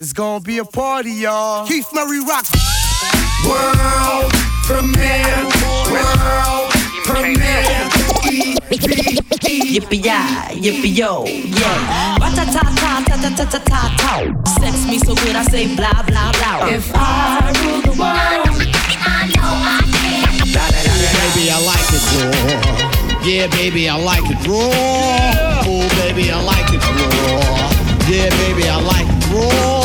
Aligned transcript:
It's 0.00 0.12
gonna 0.12 0.38
be 0.38 0.58
a 0.58 0.64
party, 0.64 1.10
y'all. 1.10 1.66
Keith 1.66 1.88
Murray 1.92 2.20
Rock. 2.20 2.46
World 3.44 4.30
premiere. 4.62 5.42
World 5.90 6.70
premiere. 7.02 7.82
Yippee 9.74 9.98
yi, 9.98 10.62
yippee 10.62 10.96
yo, 10.96 11.24
yeah. 11.26 12.16
ta 12.20 12.30
ta 12.30 12.44
ta 12.44 12.62
ta 12.78 13.02
ta 13.06 13.30
ta 13.34 13.44
ta 13.44 13.58
ta 13.58 13.94
ta. 13.98 14.42
Sex 14.60 14.86
me 14.86 14.98
so 15.00 15.16
good 15.16 15.34
I 15.34 15.42
say 15.50 15.74
blah 15.74 16.02
blah 16.06 16.30
blah. 16.30 16.68
If 16.68 16.92
I 16.94 17.50
rule 17.58 17.82
the 17.82 17.94
world, 17.98 18.54
I 19.02 19.26
know 19.34 19.50
I 19.66 19.82
can. 19.98 20.46
Baby, 21.18 21.50
I 21.50 21.58
like 21.66 21.90
it 21.90 22.04
raw. 22.14 23.26
Yeah, 23.26 23.48
baby, 23.48 23.88
I 23.88 23.96
like 23.98 24.30
it 24.30 24.46
raw. 24.46 25.66
Oh, 25.66 25.88
baby, 25.98 26.30
I 26.30 26.40
like 26.40 26.72
it 26.72 26.86
raw. 26.86 27.68
Yeah, 28.08 28.30
baby, 28.30 28.68
I 28.68 28.80
like 28.80 29.08
it 29.08 29.26
raw. 29.34 29.77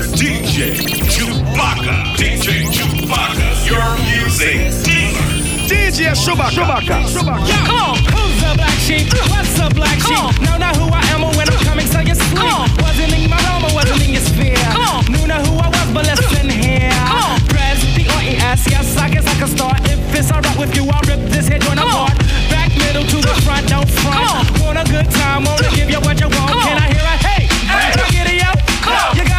DJ 0.00 0.80
Chewbacca. 1.12 2.16
DJ 2.16 2.64
Chewbacca, 2.72 3.48
your 3.68 3.84
music 4.08 4.72
dealer. 4.80 5.20
DJ 5.68 6.16
Chewbacca. 6.16 6.56
Chewbacca. 6.56 7.04
Chewbacca. 7.04 7.44
Yeah. 7.44 7.66
Come 7.68 7.76
on. 7.76 7.96
Who's 8.08 8.40
the 8.40 8.52
black 8.56 8.78
sheep? 8.80 9.12
Uh. 9.12 9.28
What's 9.28 9.52
the 9.60 9.68
black 9.76 9.98
Come 10.00 10.16
sheep? 10.16 10.40
On. 10.40 10.44
Know 10.44 10.56
not 10.56 10.76
who 10.76 10.88
I 10.88 11.04
am 11.12 11.24
or 11.24 11.36
when 11.36 11.48
I'm 11.48 11.60
uh. 11.60 11.68
coming, 11.68 11.86
so 11.86 12.00
you 12.00 12.14
sleep. 12.14 12.40
Come 12.40 12.48
on. 12.48 12.68
Wasn't 12.80 13.12
in 13.12 13.28
my 13.28 13.36
realm 13.44 13.64
or 13.68 13.74
wasn't 13.76 14.00
in 14.00 14.16
your 14.16 14.24
sphere. 14.24 14.56
Come 14.72 14.88
on. 14.88 15.04
Knew 15.12 15.26
not 15.28 15.44
who 15.46 15.52
I 15.60 15.68
was, 15.68 15.88
but 15.92 16.08
listen 16.08 16.48
uh. 16.48 16.52
here. 16.52 16.96
Come 17.04 17.20
on. 17.20 17.40
Press 17.52 17.84
the 17.92 18.04
or. 18.08 18.22
Yes, 18.24 18.96
I 18.96 19.10
guess 19.12 19.26
I 19.28 19.34
can 19.36 19.48
start. 19.52 19.84
If 19.84 20.00
it's 20.16 20.32
alright 20.32 20.56
with 20.56 20.74
you, 20.74 20.88
I'll 20.88 21.04
rip 21.04 21.20
this 21.28 21.46
head 21.46 21.60
joint 21.60 21.78
apart. 21.78 22.16
Back 22.48 22.72
middle 22.72 23.04
to 23.04 23.18
the 23.20 23.36
front, 23.44 23.68
don't 23.68 23.84
front. 24.00 24.48
Want 24.64 24.80
a 24.80 24.84
good 24.88 25.12
time, 25.12 25.44
wanna 25.44 25.68
give 25.76 25.92
you 25.92 26.00
what 26.00 26.16
you 26.16 26.32
want. 26.32 26.56
Can 26.64 26.80
I 26.80 26.88
hear 26.88 27.04
a 27.04 27.16
hey? 27.20 27.44
hey. 27.68 27.92
Try 27.92 28.08
get 28.10 28.26
it 28.32 28.40
out. 28.42 28.56
Come 28.80 28.96
on. 28.96 29.16
You 29.16 29.29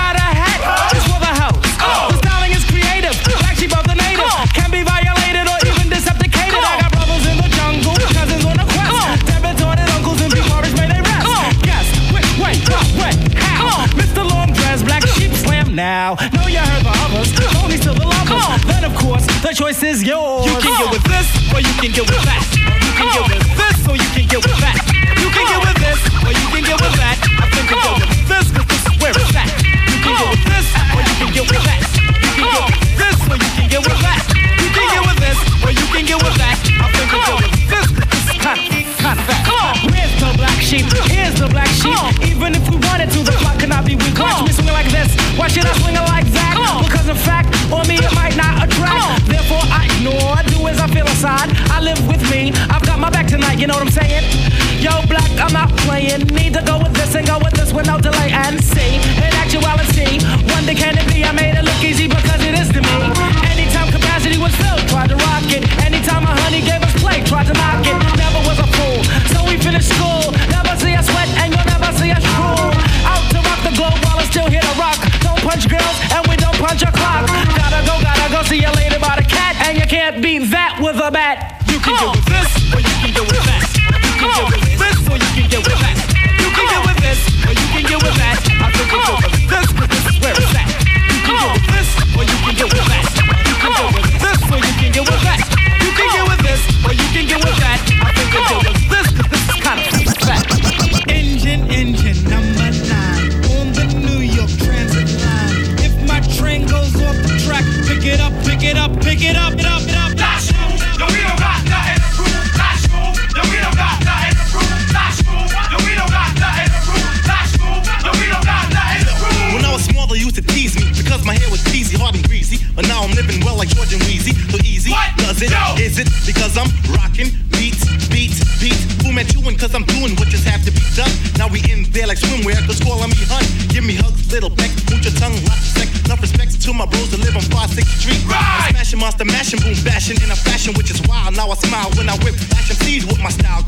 The 19.52 19.58
choice 19.58 19.84
is 19.84 20.02
yours. 20.02 20.46
You 20.46 20.58
can 20.62 20.78
get 20.80 20.92
with 20.94 21.04
this, 21.04 21.28
or 21.54 21.60
you 21.60 21.74
can 21.82 21.92
get 21.92 22.10
with 22.10 22.24
that. 22.24 22.40
You 22.56 22.94
can 22.96 23.12
get 23.12 23.28
with 23.36 23.58
this, 23.60 23.86
or 23.86 23.98
you 23.98 24.10
can 24.16 24.26
get 24.26 24.40
with 24.48 24.58
that. 24.64 24.80
You 25.20 25.28
can 25.28 25.46
get 25.46 25.60
with 25.60 25.76
this. 25.76 26.11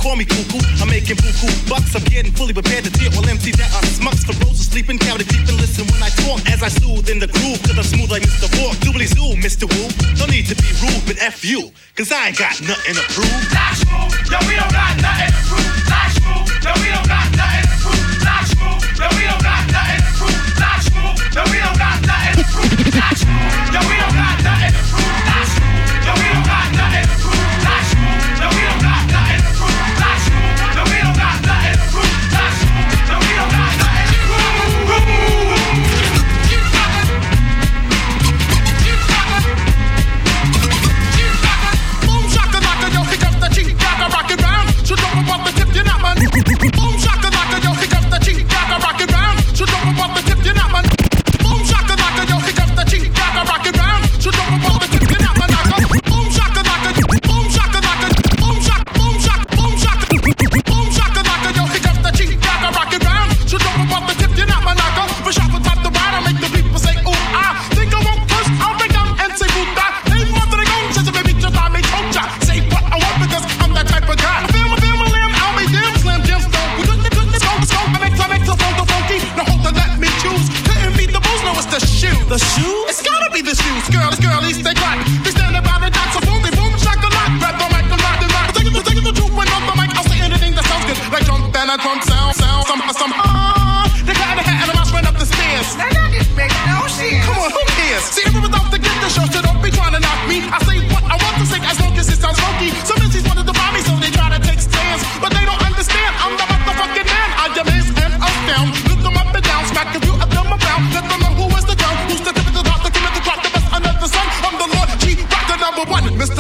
call 0.04 0.20
me 0.20 0.26
cuckoo. 0.28 0.60
I'm 0.84 0.92
making 0.92 1.16
buku 1.16 1.48
bucks. 1.72 1.96
I'm 1.96 2.04
getting 2.04 2.36
fully 2.36 2.52
prepared 2.52 2.84
to 2.84 2.92
tear 2.92 3.08
all 3.16 3.24
empty 3.24 3.56
that 3.56 3.72
are 3.72 3.88
smucks. 3.88 4.28
For 4.28 4.36
roses 4.44 4.68
sleeping, 4.68 5.00
counted 5.00 5.32
deep 5.32 5.48
and 5.48 5.56
listen 5.56 5.88
when 5.88 6.04
I 6.04 6.12
talk 6.28 6.44
as 6.52 6.62
I 6.62 6.68
soothe 6.68 7.08
in 7.08 7.24
the 7.24 7.32
groove. 7.32 7.64
Cause 7.64 7.80
I'm 7.80 7.88
smooth 7.88 8.12
like 8.12 8.24
Mr. 8.28 8.52
Walk. 8.60 8.76
Doobly 8.84 9.08
zoo, 9.08 9.40
Mr. 9.40 9.64
Woo. 9.64 9.88
Don't 10.20 10.30
need 10.30 10.46
to 10.52 10.56
be 10.60 10.70
rude, 10.84 11.02
but 11.08 11.16
F 11.24 11.46
you. 11.48 11.72
Cause 11.96 12.12
I 12.12 12.28
ain't 12.28 12.38
got 12.38 12.60
nothing 12.62 13.00
to 13.00 13.06
prove. 13.16 13.32
Yo, 14.28 14.38
we 14.44 14.60
don't 14.60 14.76
got 14.76 14.94
nothing 15.00 15.32
to 15.32 15.42
prove. 15.48 15.72
Yo, 16.68 16.72
we 16.84 16.92
don't 16.92 17.03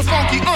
funky 0.04 0.40
uh. 0.40 0.54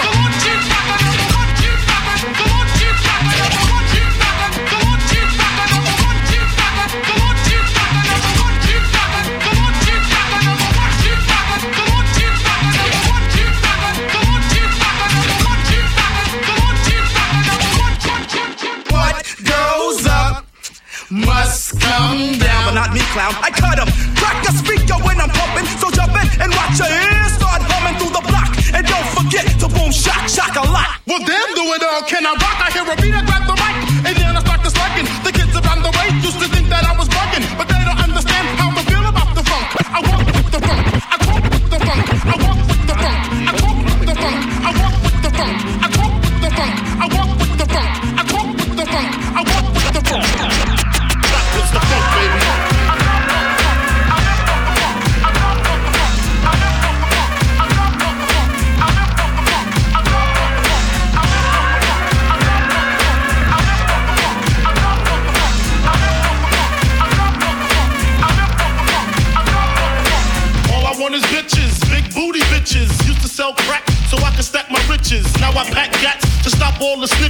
What 18.89 19.23
goes 19.43 20.07
up 20.07 20.45
must 21.09 21.79
come 21.79 22.37
down, 22.39 22.65
but 22.65 22.73
not 22.73 22.93
me, 22.93 22.99
clown. 23.13 23.33
I 23.41 23.49
cut 23.51 23.79
him, 23.79 23.87
crack 24.15 24.43
a 24.47 24.51
speaker 24.51 24.95
when 25.05 25.19
I'm 25.21 25.29
pumping, 25.29 25.65
so 25.79 25.89
jump 25.91 26.11
in 26.11 26.41
and 26.41 26.51
watch 26.53 26.79
your 26.79 27.06
the 29.57 29.67
boom, 29.69 29.91
shock, 29.91 30.29
shock 30.29 30.55
a 30.55 30.69
lot. 30.69 31.01
Well, 31.07 31.19
then 31.19 31.47
do 31.55 31.63
it 31.73 31.83
all. 31.83 32.03
Can 32.03 32.25
I 32.25 32.33
rock? 32.33 32.61
I 32.61 32.69
hear 32.71 32.83
a 32.85 32.95
beat, 33.01 33.13
I 33.13 33.25
grab 33.25 33.47
the 33.47 33.56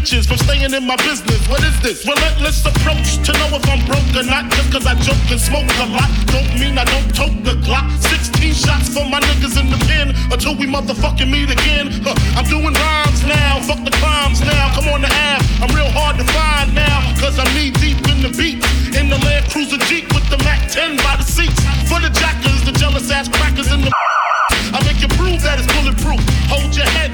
bitches 0.07 0.27
from 0.27 0.37
staying 0.37 0.73
in 0.73 0.85
my 0.85 0.95
business. 0.97 1.47
What 1.47 1.63
is 1.63 1.75
this? 1.81 2.07
Relentless 2.07 2.65
approach 2.65 3.19
to 3.27 3.31
know 3.39 3.59
if 3.59 3.67
I'm 3.67 3.83
broke 3.85 4.07
or 4.15 4.23
not. 4.23 4.49
Just 4.51 4.71
cause 4.71 4.85
I 4.85 4.95
joke 4.95 5.19
and 5.31 5.39
smoke 5.39 5.67
a 5.83 5.87
lot. 5.91 6.07
Don't 6.31 6.47
mean 6.59 6.77
I 6.77 6.85
don't 6.85 7.11
tote 7.11 7.43
the 7.43 7.59
clock. 7.65 7.91
16 8.07 8.53
shots 8.53 8.87
for 8.87 9.03
my 9.03 9.19
niggas 9.19 9.59
in 9.59 9.69
the 9.69 9.79
pen 9.87 10.15
until 10.31 10.55
we 10.55 10.65
motherfucking 10.67 11.29
meet 11.29 11.51
again. 11.51 11.91
Huh. 12.03 12.15
I'm 12.39 12.47
doing 12.47 12.73
rhymes 12.73 13.23
now. 13.25 13.59
Fuck 13.67 13.83
the 13.83 13.91
crimes 13.99 14.39
now. 14.41 14.71
Come 14.75 14.87
on 14.87 15.01
the 15.01 15.11
app. 15.11 15.43
I'm 15.59 15.75
real 15.75 15.91
hard 15.91 16.15
to 16.17 16.25
find 16.31 16.73
now. 16.73 17.03
Cause 17.19 17.37
I'm 17.39 17.49
knee 17.55 17.71
deep 17.71 17.99
in 18.07 18.23
the 18.23 18.31
beat. 18.31 18.63
In 18.95 19.09
the 19.09 19.19
Land 19.27 19.51
Cruiser 19.51 19.79
Jeep 19.91 20.07
with 20.15 20.27
the 20.29 20.39
Mac 20.47 20.71
10 20.71 20.97
by 21.03 21.19
the 21.19 21.27
seats. 21.27 21.59
For 21.91 21.99
the 21.99 22.11
jackers, 22.15 22.63
the 22.63 22.71
jealous 22.71 23.11
ass 23.11 23.27
crackers 23.27 23.71
in 23.71 23.81
the. 23.81 23.91
I 24.71 24.79
make 24.87 25.01
you 25.01 25.07
prove 25.19 25.41
that 25.43 25.59
it's 25.59 25.67
bulletproof. 25.75 26.21
Hold 26.47 26.75
your 26.75 26.87
head. 26.95 27.06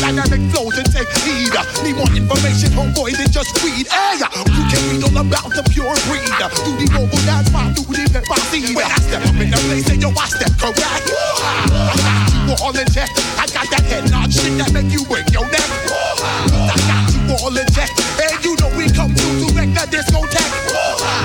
Dynamic 0.00 0.42
flows 0.52 0.76
and 0.78 0.88
take 0.92 1.08
heed. 1.24 1.52
Need 1.82 1.96
more 1.96 2.10
information, 2.12 2.70
homeboy, 2.76 3.16
than 3.16 3.30
just 3.30 3.52
weed. 3.62 3.86
Hey, 3.88 4.20
you 4.20 4.64
can 4.68 4.82
read 4.90 5.02
all 5.04 5.18
about 5.20 5.50
the 5.52 5.62
pure 5.70 5.94
breed. 6.08 6.28
Do 6.64 6.72
the 6.76 6.86
mobile 6.92 7.22
dance, 7.24 7.50
my 7.52 7.70
duty, 7.72 8.04
let 8.12 8.24
my 8.28 8.38
seed. 8.50 8.76
When 8.76 8.86
I 8.86 8.98
step 9.00 9.22
up 9.24 9.36
in 9.36 9.50
the 9.50 9.60
place, 9.68 9.86
say 9.86 9.96
yo, 9.96 10.10
I 10.10 10.26
step 10.28 10.52
correct. 10.58 11.06
I 11.12 11.94
got 12.00 12.28
you 12.34 12.54
all 12.62 12.76
in 12.76 12.86
check. 12.92 13.10
I 13.38 13.46
got 13.50 13.66
that 13.70 13.84
head 13.88 14.10
nod 14.10 14.32
shit 14.32 14.56
that 14.58 14.72
make 14.72 14.90
you 14.92 15.04
break 15.04 15.28
your 15.32 15.46
neck. 15.48 15.68
I 15.90 16.76
got 16.88 17.06
you 17.12 17.36
all 17.40 17.56
in 17.56 17.66
check. 17.72 17.90
And 18.20 18.36
you 18.44 18.56
know 18.60 18.70
we 18.76 18.90
come 18.92 19.14
through 19.14 19.46
to 19.46 19.54
wreck 19.54 19.70
the 19.74 19.84
discotheque. 19.90 20.52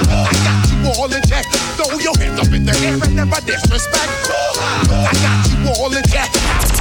I 0.09 0.33
got 0.45 0.59
you 0.71 0.91
all 0.99 1.11
in 1.11 1.23
check. 1.23 1.45
Throw 1.77 1.97
your 1.99 2.15
hands 2.17 2.39
up 2.39 2.51
in 2.53 2.65
the 2.65 2.75
air 2.85 2.97
and 2.97 3.15
never 3.15 3.41
disrespect. 3.41 4.11
I 4.89 5.13
got 5.21 5.39
you 5.49 5.81
all 5.81 5.93
in 5.93 6.03
check. 6.09 6.80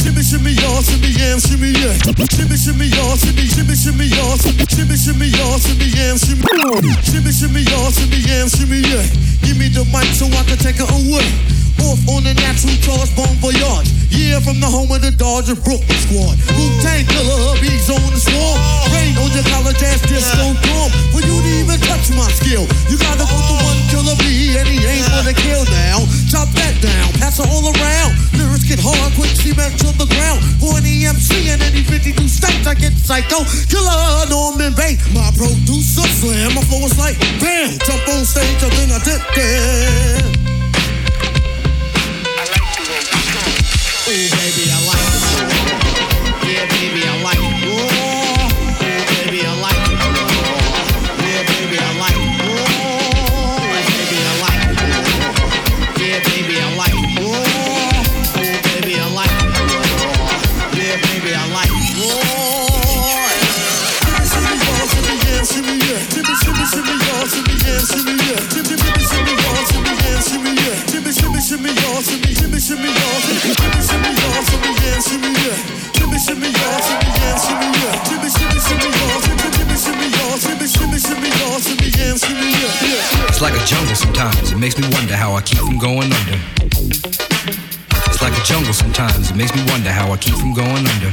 Shimmy, 0.00 0.22
shimmy, 0.22 0.52
y'all, 0.52 0.80
shimmy, 0.80 1.12
yam, 1.12 1.38
shimmy, 1.38 1.76
yeah. 1.76 1.92
Shimmy, 2.32 2.56
shimmy, 2.56 2.86
y'all, 2.86 3.16
shimmy, 3.16 3.44
shimmy, 3.44 3.76
shimmy, 3.76 4.06
y'all, 4.06 4.36
shimmy, 4.40 4.96
shimmy, 4.96 5.26
y'all, 5.28 5.58
shimmy, 5.58 5.92
yam, 5.92 6.16
shimmy. 6.16 6.40
Shimmy, 7.04 7.30
shimmy, 7.30 7.60
y'all, 7.68 7.90
shimmy, 7.90 8.16
yam, 8.24 8.48
shimmy, 8.48 8.80
yeah. 8.80 9.04
Give 9.44 9.58
me 9.58 9.68
the 9.68 9.84
mic 9.92 10.08
so 10.16 10.24
I 10.24 10.42
can 10.48 10.56
take 10.56 10.80
it 10.80 10.88
away. 10.88 11.59
Off 11.88 12.00
on 12.12 12.24
the 12.24 12.34
natural 12.34 12.76
charge, 12.84 13.10
bon 13.16 13.32
voyage. 13.40 13.88
Yeah, 14.10 14.42
from 14.42 14.60
the 14.60 14.66
home 14.66 14.90
of 14.90 15.00
the 15.00 15.14
Dodger 15.14 15.56
Brooklyn 15.56 16.00
squad. 16.04 16.36
Wu-Tang 16.58 17.06
killer, 17.06 17.56
bees 17.62 17.88
on 17.88 18.02
the 18.10 18.20
swarm. 18.20 18.58
Rain 18.92 19.16
on 19.16 19.30
your 19.32 19.46
college 19.48 19.80
ass 19.80 20.02
disco 20.04 20.52
drum. 20.66 20.90
For 21.14 21.22
you 21.22 21.36
to 21.40 21.50
even 21.62 21.78
touch 21.86 22.10
my 22.12 22.26
skill, 22.36 22.66
you 22.90 22.98
gotta 22.98 23.24
go 23.24 23.38
to 23.38 23.54
one 23.64 23.80
killer 23.88 24.16
bee, 24.20 24.58
and 24.58 24.66
he 24.66 24.82
ain't 24.82 25.06
gonna 25.08 25.32
kill 25.32 25.64
now. 25.70 26.04
Chop 26.28 26.50
that 26.58 26.74
down, 26.82 27.08
pass 27.22 27.38
it 27.38 27.48
all 27.48 27.64
around. 27.64 28.18
Lyrics 28.34 28.66
get 28.66 28.82
hard, 28.82 29.14
quick 29.14 29.32
cement 29.38 29.78
to 29.80 29.94
the 29.96 30.10
ground. 30.10 30.42
For 30.58 30.76
an 30.76 30.84
EMC 30.84 31.48
and 31.48 31.62
any 31.62 31.86
52 31.86 32.28
states, 32.28 32.66
I 32.66 32.74
get 32.74 32.92
psycho. 32.98 33.46
Killer 33.70 34.26
Norman 34.28 34.74
Bates, 34.74 35.06
my 35.14 35.30
producer 35.38 36.04
slam. 36.18 36.58
My 36.58 36.62
flow 36.66 36.84
is 36.84 36.98
like 36.98 37.16
bam, 37.38 37.78
jump 37.86 38.04
on 38.10 38.26
stage, 38.26 38.58
and 38.66 38.74
then 38.74 38.90
I 38.90 38.98
dip 39.00 39.22
there. 39.38 40.49
Oh, 44.02 44.08
baby, 44.08 44.64
I 44.72 44.80
like 44.88 45.04
it 45.04 45.20
raw. 45.30 45.44
Yeah, 46.48 46.64
baby, 46.72 47.02
I 47.04 47.20
like 47.22 47.38
it 47.38 47.52
raw. 47.68 47.84
Oh, 47.84 48.48
baby, 48.80 49.44
I 49.44 49.52
like 49.60 49.76
it 49.76 50.00
raw. 50.00 50.24
Yeah, 51.20 51.42
baby, 51.46 51.76
I 51.78 51.92
like 52.00 52.16
it 52.16 52.32
raw. 52.40 52.64
Oh, 52.64 53.76
baby, 53.86 54.18
I 54.20 54.34
like 54.40 54.64
it 54.64 54.72
raw. 54.80 55.04
Yeah, 56.00 56.18
baby, 56.26 56.56
I 56.58 56.68
like 56.80 56.96
it 56.96 57.12
raw. 57.20 57.44
Oh, 58.40 58.56
baby, 58.64 58.94
I 58.96 59.06
like 59.12 59.30
it 59.30 59.52
raw. 59.52 59.92
Yeah, 60.74 60.96
baby, 61.04 61.30
I 61.30 61.44
like 61.52 61.70
it 61.70 61.92
raw. 62.00 62.24
Shimmy, 64.30 64.56
y'all, 64.64 64.86
shimmy, 64.90 65.14
yeah, 65.22 65.44
shimmy, 65.44 65.76
yeah. 65.76 66.00
Shimmy, 66.08 66.34
shimmy, 66.40 66.64
shimmy, 66.72 66.94
y'all, 67.04 67.28
shimmy, 67.28 67.54
yeah, 67.62 67.84
shimmy, 67.84 68.14
yeah. 68.16 68.40
Shimmy, 68.48 68.74
shimmy, 68.74 68.96
shimmy, 68.96 68.96
y'all, 68.96 68.96
shimmy, 68.96 68.96
yeah, 68.96 69.04
shimmy, 69.12 69.32
yeah. 69.32 69.39
Shimmy, 71.50 71.66
y'all, 71.66 71.98
shimmy, 71.98 72.30
shimmy, 72.30 72.60
shimmy, 72.60 72.86
y'all, 72.86 73.18
shimmy, 73.26 73.50
shimmy, 73.58 73.82
shimmy, 73.82 74.14
shimmy, 74.14 74.70
shimmy. 75.02 75.34
Shimmy, 75.98 76.18
shimmy, 76.22 76.46
shimmy, 76.46 77.10
shimmy. 77.42 77.74
Shimmy, 78.06 78.30
shimmy, 78.30 78.62
shimmy, 78.62 78.86
shimmy, 78.86 80.06
shimmy, 80.14 80.70
shimmy, 80.70 81.30
shimmy, 81.30 81.90
shimmy, 81.90 82.22
shimmy. 82.22 82.54
It's 83.26 83.42
like 83.42 83.54
a 83.54 83.64
jungle 83.66 83.96
sometimes. 83.96 84.52
It 84.52 84.58
makes 84.58 84.78
me 84.78 84.86
wonder 84.92 85.16
how 85.16 85.34
I 85.34 85.42
keep 85.42 85.58
from 85.58 85.78
going 85.78 86.12
under. 86.12 86.38
It's 88.06 88.22
like 88.22 88.38
a 88.38 88.44
jungle 88.44 88.72
sometimes. 88.72 89.32
It 89.32 89.36
makes 89.36 89.52
me 89.52 89.64
wonder 89.72 89.90
how 89.90 90.12
I 90.12 90.18
keep 90.18 90.36
from 90.36 90.54
going 90.54 90.86
under. 90.86 91.12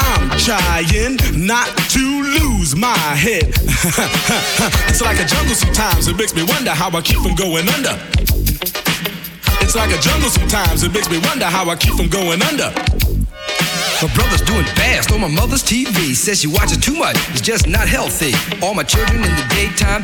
I'm 0.13 0.29
trying 0.37 1.15
not 1.47 1.67
to 1.95 1.99
lose 1.99 2.75
my 2.75 2.97
head. 3.15 3.47
it's 4.89 5.01
like 5.01 5.19
a 5.19 5.25
jungle 5.25 5.55
sometimes, 5.55 6.09
it 6.09 6.17
makes 6.17 6.35
me 6.35 6.43
wonder 6.43 6.71
how 6.71 6.89
I 6.89 7.01
keep 7.01 7.19
from 7.19 7.33
going 7.35 7.69
under. 7.69 7.97
It's 9.63 9.75
like 9.75 9.91
a 9.91 10.01
jungle 10.01 10.29
sometimes, 10.29 10.83
it 10.83 10.91
makes 10.93 11.09
me 11.09 11.17
wonder 11.19 11.45
how 11.45 11.69
I 11.69 11.77
keep 11.77 11.93
from 11.93 12.09
going 12.09 12.41
under. 12.41 12.73
My 14.01 14.13
brother's 14.15 14.41
doing 14.41 14.65
fast 14.75 15.13
on 15.13 15.21
my 15.21 15.29
mother's 15.29 15.63
TV. 15.63 16.13
Says 16.13 16.41
she 16.41 16.47
watches 16.47 16.77
too 16.77 16.95
much, 16.95 17.15
it's 17.29 17.39
just 17.39 17.67
not 17.67 17.87
healthy. 17.87 18.33
All 18.61 18.73
my 18.73 18.83
children 18.83 19.23
in 19.23 19.31
the 19.35 19.47
daytime, 19.47 20.03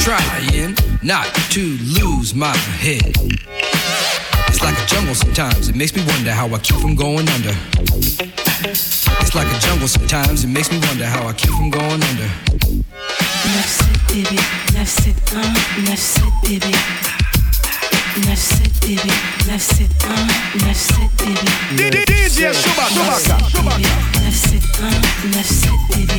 trying 0.00 0.74
not 1.02 1.26
to 1.50 1.60
lose 2.00 2.34
my 2.34 2.56
head. 2.56 3.14
It's 4.48 4.62
like 4.62 4.76
a 4.78 4.86
jungle 4.86 5.14
sometimes, 5.14 5.68
it 5.68 5.76
makes 5.76 5.94
me 5.94 6.02
wonder 6.06 6.32
how 6.32 6.48
I 6.48 6.58
keep 6.58 6.76
from 6.76 6.94
going 6.94 7.28
under. 7.28 7.54
It's 8.64 9.34
like 9.34 9.46
a 9.46 9.58
jungle 9.60 9.88
sometimes, 9.88 10.44
it 10.44 10.48
makes 10.48 10.70
me 10.72 10.78
wonder 10.78 11.04
how 11.06 11.26
I 11.26 11.32
keep 11.34 11.50
from 11.50 11.70
going 11.70 12.02
under. 12.02 12.30
9-7 13.44 13.84
bébé, 14.08 14.38
9-7-1, 14.74 15.44
9-7 15.84 16.22
bébé 16.48 16.74
9-7 18.20 18.86
bébé, 18.86 19.12
9-7-1, 19.46 19.88
9-7 20.58 20.96
bébé 21.76 22.04
DJ 22.06 22.52
Chewbacca, 22.52 22.94
Chewbacca. 22.94 23.36
9-7-1, 23.38 23.70
9-7 25.30 25.68
bébé 25.96 26.10
9-7 26.10 26.10
bébé, 26.10 26.10
9-7-1, 26.10 26.10
9-7 26.10 26.10
bébé 26.10 26.18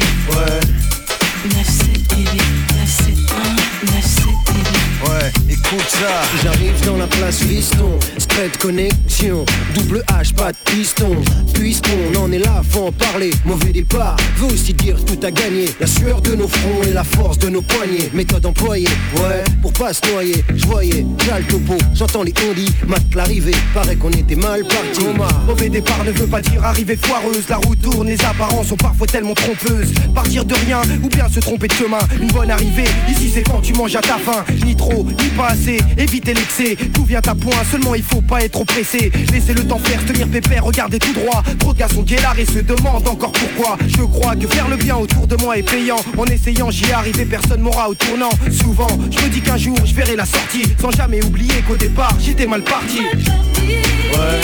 Ouais, 5.03 5.31
écoute 5.50 5.89
ça. 5.89 6.21
J'arrive 6.43 6.86
dans 6.86 6.98
la 6.98 7.07
place 7.07 7.39
Fiston, 7.39 7.98
straight 8.19 8.55
connexion, 8.57 9.43
double 9.74 10.03
H, 10.07 10.36
pas 10.36 10.51
de 10.51 10.57
piston. 10.65 11.17
Puisqu'on 11.53 12.19
en 12.19 12.31
est 12.31 12.39
là, 12.39 12.62
faut 12.69 12.88
en 12.88 12.91
parler. 12.91 13.31
Mauvais 13.43 13.71
départ, 13.71 14.17
veut 14.38 14.53
aussi 14.53 14.74
dire 14.74 15.03
tout 15.03 15.19
à 15.24 15.31
gagner. 15.31 15.65
La 15.79 15.88
sueur 15.88 16.21
de 16.21 16.36
nos 16.36 16.48
fronts 16.48 16.83
et 16.88 16.93
la 16.93 17.03
force 17.03 17.39
de 17.39 17.50
nos 17.50 17.63
poignets. 17.63 18.12
Méthode 18.13 18.45
employée, 18.45 18.88
ouais, 19.15 19.43
pour 19.63 19.74
pas 19.74 19.93
se 19.93 20.01
noyer. 20.12 20.43
Je 20.53 20.67
voyais, 20.67 21.05
j'ai 21.25 21.39
le 21.39 21.45
topo, 21.45 21.77
j'entends 21.95 22.21
les 22.21 22.33
ondis, 22.48 22.71
mate 22.88 23.15
l'arrivée. 23.15 23.55
Paraît 23.74 23.95
qu'on 23.95 24.12
était 24.12 24.36
mal 24.36 24.62
parti. 24.62 25.01
Mauvais 25.48 25.69
départ 25.69 26.03
ne 26.03 26.12
veut 26.12 26.27
pas 26.27 26.41
dire 26.41 26.63
arrivée 26.63 26.95
foireuse 26.95 27.48
La 27.50 27.57
route 27.57 27.81
tourne, 27.81 28.07
les 28.07 28.24
apparences 28.24 28.67
sont 28.67 28.77
parfois 28.77 29.07
tellement 29.07 29.33
trompeuses 29.33 29.93
Partir 30.13 30.45
de 30.45 30.53
rien 30.53 30.81
ou 31.03 31.07
bien 31.07 31.27
se 31.32 31.40
tromper 31.40 31.68
de 31.68 31.74
chemin. 31.74 32.00
Une 32.22 32.32
bonne 32.32 32.52
arrivée, 32.52 32.90
ici 33.10 33.32
c'est 33.34 33.44
quand 33.44 33.62
tu 33.62 33.74
manges 33.74 33.96
à 33.96 34.02
ta 34.02 34.18
faim. 34.18 34.44
Ni 34.66 34.76
trop, 34.76 35.06
ni 35.06 35.30
pas 35.30 35.48
assez, 35.48 35.80
évitez 35.98 36.34
l'excès. 36.34 36.76
Tout 36.94 37.06
vient 37.06 37.22
à 37.26 37.36
point, 37.36 37.56
seulement 37.72 37.96
il 37.96 38.04
faut 38.04 38.22
pas 38.22 38.44
être 38.44 38.52
trop 38.52 38.65
pressé. 38.65 39.12
Laissez 39.32 39.54
le 39.54 39.65
temps 39.65 39.80
faire, 39.80 40.04
tenir 40.06 40.28
pépère, 40.28 40.63
regardez 40.63 41.00
tout 41.00 41.13
droit. 41.13 41.44
Trop 41.60 41.74
de 41.74 41.80
gars 41.80 41.88
sont 41.88 42.04
guélards 42.04 42.38
et 42.38 42.46
se 42.46 42.60
demandent 42.60 43.08
encore 43.08 43.32
pourquoi. 43.32 43.78
Je 43.88 44.04
crois 44.04 44.36
que 44.36 44.48
faire 44.48 44.67
le 44.67 44.76
bien 44.76 44.98
autour 44.98 45.28
de 45.28 45.36
moi 45.38 45.58
est 45.58 45.63
payant. 45.63 46.04
En 46.17 46.26
essayant 46.26 46.70
j'y 46.70 46.86
ai 46.86 46.94
arrivé, 46.94 47.26
personne 47.26 47.62
m'aura 47.62 47.89
au 47.89 47.96
tournant. 47.96 48.32
Souvent, 48.52 48.89
je 49.10 49.24
me 49.24 49.30
dis 49.30 49.41
qu'un 49.41 49.58
jour 49.58 49.78
je 49.86 49.94
verrai 49.94 50.15
la 50.15 50.26
sortie. 50.26 50.63
Sans 50.82 50.91
jamais 50.91 51.24
oublier 51.24 51.62
qu'au 51.67 51.78
départ 51.78 52.15
j'étais 52.20 52.46
mal 52.46 52.62
parti. 52.62 53.00
Ouais. 53.00 54.41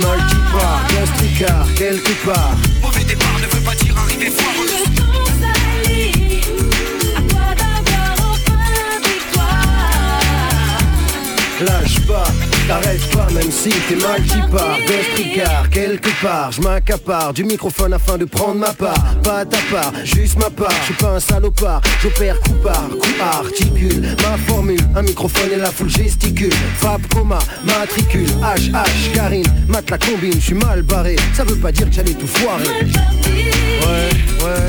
Multipart, 0.00 0.86
gastricard, 0.88 1.66
quelque 1.76 2.24
part. 2.24 2.56
Départ 3.10 3.40
ne 3.40 3.46
veut 3.52 3.64
pas 3.64 3.74
dire 3.74 3.98
arriver 3.98 4.30
foireuse. 4.30 4.59
T'arrêtes 12.70 13.10
pas 13.10 13.26
même 13.32 13.50
si 13.50 13.70
t'es 13.88 13.96
multipart 13.96 14.78
Gastricard, 14.86 15.70
quelque 15.70 16.10
part, 16.22 16.52
je 16.52 16.60
m'accapare 16.60 17.32
Du 17.32 17.44
microphone 17.44 17.92
afin 17.92 18.16
de 18.16 18.24
prendre 18.24 18.56
ma 18.56 18.72
part. 18.72 18.94
Pas 19.22 19.44
ta 19.44 19.58
part, 19.72 19.92
juste 20.04 20.38
ma 20.38 20.50
part. 20.50 20.72
Je 20.80 20.86
suis 20.86 20.94
pas 20.94 21.16
un 21.16 21.20
salopard, 21.20 21.80
j'opère 22.02 22.38
coup 22.40 22.54
par 22.62 22.88
coup 22.88 23.16
articule. 23.20 24.02
Ma 24.22 24.36
formule, 24.46 24.80
un 24.94 25.02
microphone 25.02 25.50
et 25.52 25.56
la 25.56 25.70
foule 25.70 25.90
gesticule. 25.90 26.52
Frappe 26.76 27.06
coma, 27.12 27.38
matricule, 27.64 28.28
H, 28.42 28.70
H, 28.70 29.12
Karine 29.14 29.46
Mate 29.68 29.90
la 29.90 29.98
combine, 29.98 30.34
je 30.34 30.40
suis 30.40 30.54
mal 30.54 30.82
barré. 30.82 31.16
Ça 31.34 31.44
veut 31.44 31.56
pas 31.56 31.72
dire 31.72 31.88
que 31.88 31.94
j'allais 31.94 32.14
tout 32.14 32.26
foirer. 32.26 32.64
Ouais, 32.64 34.10
ouais. 34.44 34.66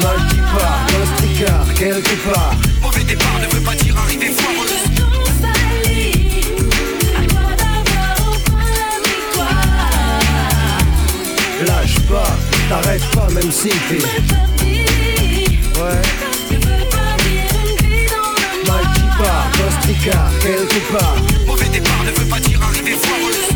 Multipart, 0.00 0.86
gastricard, 0.92 1.74
quelque 1.74 2.30
part. 2.30 2.54
Mauvais 2.82 3.04
départ 3.04 3.38
ne 3.40 3.54
veut 3.54 3.64
pas 3.64 3.74
dire 3.74 3.96
arriver 3.98 4.39
t'arrêtes 12.70 13.10
pas 13.16 13.28
même 13.30 13.50
si 13.50 13.68
t'es 13.68 13.98
Ouais. 15.80 16.02
Multipart, 18.64 19.50
gastricard, 19.58 20.30
quelque 20.40 20.92
part 20.92 21.16
Mauvais 21.46 21.68
départ 21.68 22.04
ne 22.04 22.10
veut 22.20 22.28
pas 22.28 22.38
dire 22.40 22.62
arriver 22.62 22.92
foireuse. 22.92 23.50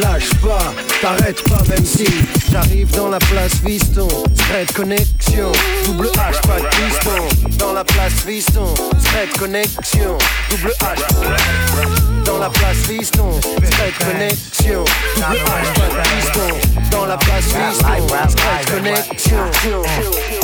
Lâche 0.00 0.30
pas, 0.40 0.72
t'arrêtes 1.00 1.42
pas 1.48 1.62
même 1.68 1.84
si 1.84 2.06
J'arrive 2.50 2.90
dans 2.96 3.08
la 3.08 3.18
place 3.18 3.54
Viston 3.64 4.08
Straight 4.34 4.72
connexion, 4.72 5.52
double 5.84 6.08
H, 6.08 6.40
pas 6.42 6.58
de 6.58 6.66
piston. 6.66 7.56
Dans 7.58 7.72
la 7.72 7.84
place 7.84 8.24
Viston 8.26 8.74
Straight 8.98 9.38
connexion, 9.38 10.18
double 10.50 10.72
H. 10.80 12.24
Dans 12.24 12.38
la 12.38 12.50
place 12.50 12.76
Viston 12.88 13.40
Straight 13.40 13.98
connexion, 13.98 14.84
double 15.14 15.36
H, 15.36 15.74
pas 15.74 15.88
de 15.94 16.08
piston. 16.08 16.88
Dans 16.90 17.06
la 17.06 17.16
place 17.16 17.44
Viston 17.44 18.74
connexion 18.74 20.39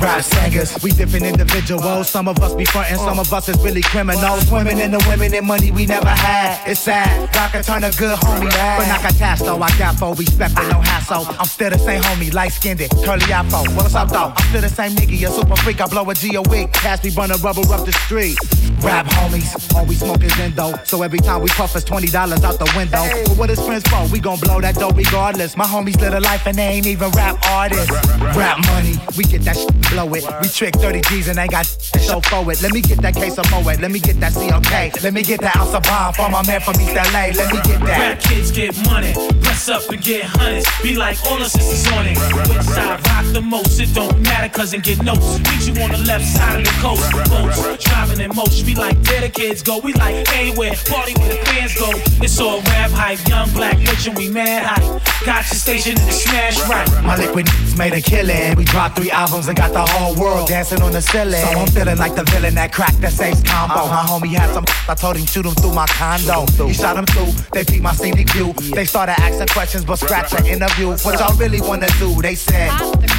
Rap 0.00 0.22
singers, 0.22 0.76
we 0.82 0.90
different 0.90 1.24
individuals. 1.24 2.08
Some 2.10 2.28
of 2.28 2.38
us 2.40 2.54
be 2.54 2.64
frontin', 2.64 2.98
some 2.98 3.18
of 3.18 3.32
us 3.32 3.48
is 3.48 3.58
really 3.62 3.82
criminals. 3.82 4.50
Women 4.50 4.80
and 4.80 4.92
the 4.92 5.04
women 5.08 5.34
and 5.34 5.46
money 5.46 5.70
we 5.70 5.86
never 5.86 6.08
had. 6.08 6.68
It's 6.68 6.80
sad, 6.80 7.30
I 7.34 7.58
a 7.58 7.62
ton 7.62 7.84
of 7.84 7.96
good 7.96 8.18
homie 8.18 8.50
bad. 8.50 8.78
But 8.78 8.88
not 8.88 9.00
catastro, 9.00 9.60
I 9.60 9.78
got 9.78 9.96
for 9.98 10.14
respect 10.14 10.58
and 10.58 10.68
no 10.68 10.80
hassle. 10.80 11.26
I'm 11.38 11.46
still 11.46 11.70
the 11.70 11.78
same 11.78 12.02
homie, 12.02 12.32
light 12.32 12.52
skinned, 12.52 12.80
curly 13.04 13.32
afro. 13.32 13.60
What's 13.74 13.94
up 13.94 14.10
though? 14.10 14.32
I'm 14.36 14.48
still 14.48 14.60
the 14.60 14.68
same 14.68 14.92
nigga, 14.92 15.28
a 15.28 15.30
super 15.30 15.56
freak. 15.56 15.80
I 15.80 15.86
blow 15.86 16.08
a 16.10 16.14
G 16.14 16.34
a 16.34 16.42
week, 16.42 16.72
cash 16.72 17.04
me 17.04 17.10
burn 17.10 17.30
a 17.30 17.36
rubber 17.36 17.62
up 17.72 17.86
the 17.86 17.92
street. 17.92 18.36
Rap 18.84 19.06
homies, 19.06 19.74
all 19.74 19.86
we 19.86 19.94
smoke 19.94 20.22
is 20.22 20.38
endo. 20.38 20.74
So 20.84 21.02
every 21.02 21.18
time 21.18 21.40
we 21.40 21.48
puff 21.48 21.74
it's 21.74 21.84
$20 21.86 22.14
out 22.44 22.58
the 22.58 22.70
window. 22.76 23.02
But 23.26 23.38
what 23.38 23.48
is 23.48 23.58
friends 23.64 23.82
for? 23.88 24.06
We 24.12 24.20
gon' 24.20 24.38
blow 24.40 24.60
that 24.60 24.74
dough 24.74 24.90
regardless. 24.90 25.56
My 25.56 25.64
homies 25.64 25.98
live 26.02 26.12
a 26.12 26.20
life 26.20 26.46
and 26.46 26.56
they 26.58 26.68
ain't 26.68 26.86
even 26.86 27.10
rap 27.12 27.38
artists. 27.48 27.90
Rap 28.36 28.58
money, 28.66 28.96
we 29.16 29.24
get 29.24 29.40
that 29.42 29.56
shit, 29.56 29.90
blow 29.90 30.12
it. 30.12 30.24
We 30.42 30.48
trick 30.48 30.76
30 30.76 31.00
G's 31.08 31.28
and 31.28 31.38
ain't 31.38 31.50
got 31.50 31.64
to 31.64 31.98
show 31.98 32.20
for 32.20 32.44
it. 32.52 32.60
Let 32.60 32.72
me 32.72 32.82
get 32.82 32.98
that 33.00 33.14
case 33.14 33.38
of 33.38 33.50
Moet. 33.50 33.80
Let 33.80 33.90
me 33.90 34.00
get 34.00 34.20
that 34.20 34.34
COK. 34.34 35.02
Let 35.02 35.14
me 35.14 35.22
get 35.22 35.40
that 35.40 35.56
ounce 35.56 35.72
of 35.72 35.82
bomb 35.84 36.12
for 36.12 36.28
my 36.28 36.44
man 36.46 36.60
from 36.60 36.74
East 36.78 36.94
LA. 36.94 37.32
Let 37.32 37.52
me 37.52 37.60
get 37.64 37.80
that. 37.80 37.98
Rap 37.98 38.20
kids 38.20 38.50
get 38.50 38.76
money, 38.84 39.14
press 39.40 39.68
up 39.70 39.88
and 39.88 40.02
get 40.02 40.24
hundreds. 40.24 40.68
Be 40.82 40.94
like 40.94 41.16
all 41.24 41.38
the 41.38 41.48
sisters 41.48 41.90
on 41.92 42.06
it. 42.06 42.18
Which 42.18 42.62
side 42.68 43.00
rock 43.08 43.24
the 43.32 43.40
most? 43.40 43.80
It 43.80 43.94
don't 43.94 44.20
matter, 44.20 44.52
cause 44.52 44.74
and 44.74 44.82
get 44.82 45.02
notes. 45.02 45.38
Meet 45.38 45.72
you 45.72 45.82
on 45.82 45.90
the 45.90 46.04
left 46.04 46.26
side 46.26 46.60
of 46.60 46.66
the 46.66 46.74
coast. 46.84 47.10
Boats 47.30 47.84
driving 47.84 48.20
in 48.20 48.34
motion. 48.36 48.73
We 48.74 48.80
like 48.80 49.06
where 49.06 49.20
the 49.20 49.28
kids 49.28 49.62
go. 49.62 49.78
We 49.78 49.92
like 49.92 50.26
anywhere. 50.34 50.72
Party 50.90 51.14
where 51.20 51.28
the 51.28 51.38
fans 51.46 51.78
go. 51.78 51.90
It's 52.24 52.40
all 52.40 52.60
rap 52.62 52.90
hype. 52.90 53.20
Young 53.28 53.48
black 53.52 53.78
rich 53.78 54.08
and 54.08 54.16
we 54.16 54.28
mad 54.28 54.66
hype. 54.66 55.00
Got 55.24 55.46
your 55.46 55.54
station 55.54 55.92
in 55.92 56.04
the 56.04 56.10
smash 56.10 56.58
right. 56.68 56.88
My 57.04 57.16
liquid 57.16 57.48
made 57.78 57.92
a 57.92 58.00
killing. 58.00 58.56
We 58.56 58.64
dropped 58.64 58.96
three 58.96 59.12
albums 59.12 59.46
and 59.46 59.56
got 59.56 59.72
the 59.72 59.86
whole 59.86 60.16
world 60.16 60.48
dancing 60.48 60.82
on 60.82 60.90
the 60.90 61.00
ceiling. 61.00 61.40
So 61.40 61.60
I'm 61.60 61.68
feeling 61.68 61.98
like 61.98 62.16
the 62.16 62.24
villain 62.24 62.56
that 62.56 62.72
cracked 62.72 63.00
that 63.02 63.12
saves 63.12 63.42
combo. 63.44 63.74
Uh-huh. 63.74 63.94
My 63.94 64.26
homie 64.26 64.34
had 64.34 64.52
some. 64.52 64.64
I 64.88 64.94
told 64.96 65.16
him 65.16 65.26
shoot 65.26 65.46
him 65.46 65.54
through 65.54 65.74
my 65.74 65.86
condo. 65.86 66.44
He 66.66 66.74
shot 66.74 66.96
him 66.96 67.06
through. 67.06 67.30
They 67.52 67.62
beat 67.62 67.82
my 67.82 67.92
CDQ. 67.92 68.74
They 68.74 68.86
started 68.86 69.14
asking 69.20 69.48
questions 69.48 69.84
but 69.84 70.00
scratch 70.00 70.32
the 70.32 70.44
interview. 70.48 70.88
What 70.88 71.20
y'all 71.20 71.36
really 71.36 71.60
wanna 71.60 71.88
do? 72.00 72.20
They 72.20 72.34
said. 72.34 72.72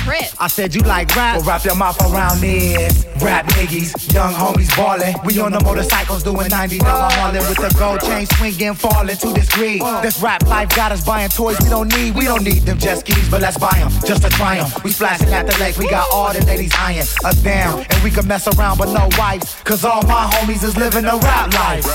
Crip. 0.06 0.26
I 0.38 0.48
said 0.48 0.76
you 0.76 0.82
like 0.82 1.15
rap, 1.15 1.38
well 1.38 1.46
wrap 1.46 1.63
your 1.63 1.76
mouth 1.76 2.00
around 2.02 2.39
this. 2.39 3.06
Rap 3.24 3.48
niggas, 3.48 4.13
young 4.13 4.34
homies 4.34 4.70
ballin'. 4.76 5.15
We 5.24 5.35
on 5.39 5.52
the 5.52 5.60
motorcycles 5.62 6.24
doing 6.24 6.48
90 6.50 6.80
down 6.80 7.02
my 7.02 7.13
Harlem 7.13 7.43
with 7.50 7.58
the 7.58 7.74
gold 7.78 8.02
chain 8.02 8.26
swinging, 8.38 8.74
falling 8.74 9.17
to 9.17 9.28
this 9.34 9.50
greed. 9.50 9.82
This 10.02 10.21
rap 10.21 10.43
life 10.48 10.69
got 10.76 10.91
us 10.91 11.04
buying 11.04 11.30
toys 11.30 11.58
we 11.62 11.69
don't 11.69 11.89
need. 11.95 12.15
We 12.15 12.26
don't 12.26 12.43
need 12.43 12.63
them 12.63 12.78
jet 12.78 13.00
skis, 13.00 13.30
but 13.30 13.41
let's 13.41 13.58
buy 13.58 13.78
them 13.80 13.91
just 14.06 14.21
to 14.24 14.30
try 14.30 14.58
'em. 14.58 14.69
We 14.84 14.91
splashing 14.91 15.34
at 15.34 15.48
the 15.48 15.58
lake, 15.60 15.78
we 15.78 15.88
got 15.88 16.10
all 16.12 16.32
the 16.34 16.43
ladies 16.45 16.74
eyeing 16.78 17.00
us 17.00 17.38
down, 17.43 17.86
and 17.89 18.04
we 18.04 18.12
can 18.12 18.28
mess 18.28 18.48
around 18.48 18.78
but 18.78 18.89
no 18.89 19.10
wives. 19.17 19.56
Cause 19.63 19.84
all 19.84 20.04
my 20.04 20.26
homies 20.34 20.63
is 20.63 20.78
living 20.78 21.06
a 21.06 21.17
rap 21.17 21.54
life. 21.54 21.86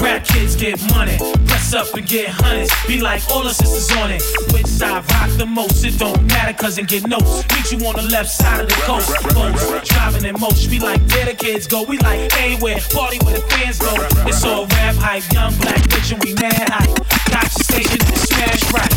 Rap 0.00 0.24
kids 0.24 0.56
get 0.56 0.80
money, 0.90 1.18
press 1.46 1.72
up 1.74 1.92
and 1.94 2.06
get 2.06 2.28
hundreds. 2.28 2.70
Be 2.86 3.00
like 3.00 3.22
all 3.30 3.42
the 3.42 3.54
sisters 3.54 3.90
on 3.98 4.10
it. 4.10 4.22
Which 4.52 4.66
side 4.66 5.04
rock 5.12 5.30
the 5.38 5.46
most? 5.46 5.84
It 5.84 5.98
don't 5.98 6.22
matter, 6.26 6.52
cause 6.52 6.78
and 6.78 6.88
get 6.88 7.06
notes. 7.06 7.44
Meet 7.54 7.72
you 7.72 7.86
on 7.86 7.96
the 7.96 8.08
left 8.10 8.30
side 8.30 8.60
of 8.60 8.68
the 8.68 8.74
coast. 8.82 9.08
Folks 9.32 9.88
driving 9.88 10.24
in 10.24 10.38
motion. 10.40 10.70
Be 10.70 10.78
like 10.78 11.00
where 11.12 11.26
the 11.26 11.34
kids 11.34 11.66
go. 11.66 11.82
We 11.82 11.98
like 11.98 12.32
anywhere, 12.38 12.78
party 12.90 13.18
where 13.24 13.34
the 13.34 13.42
fans 13.48 13.78
go. 13.78 13.94
It's 14.26 14.44
all 14.44 14.66
rap 14.66 14.96
hype, 14.96 15.24
young 15.32 15.54
black 15.58 15.80
bitch, 15.88 16.12
and 16.12 16.22
we 16.24 16.34
mad 16.34 16.68
hype. 16.70 16.96
Got 17.30 17.50
your 17.52 17.64
station 17.64 18.00
and 18.00 18.16
smash 18.16 18.72
right. 18.72 18.92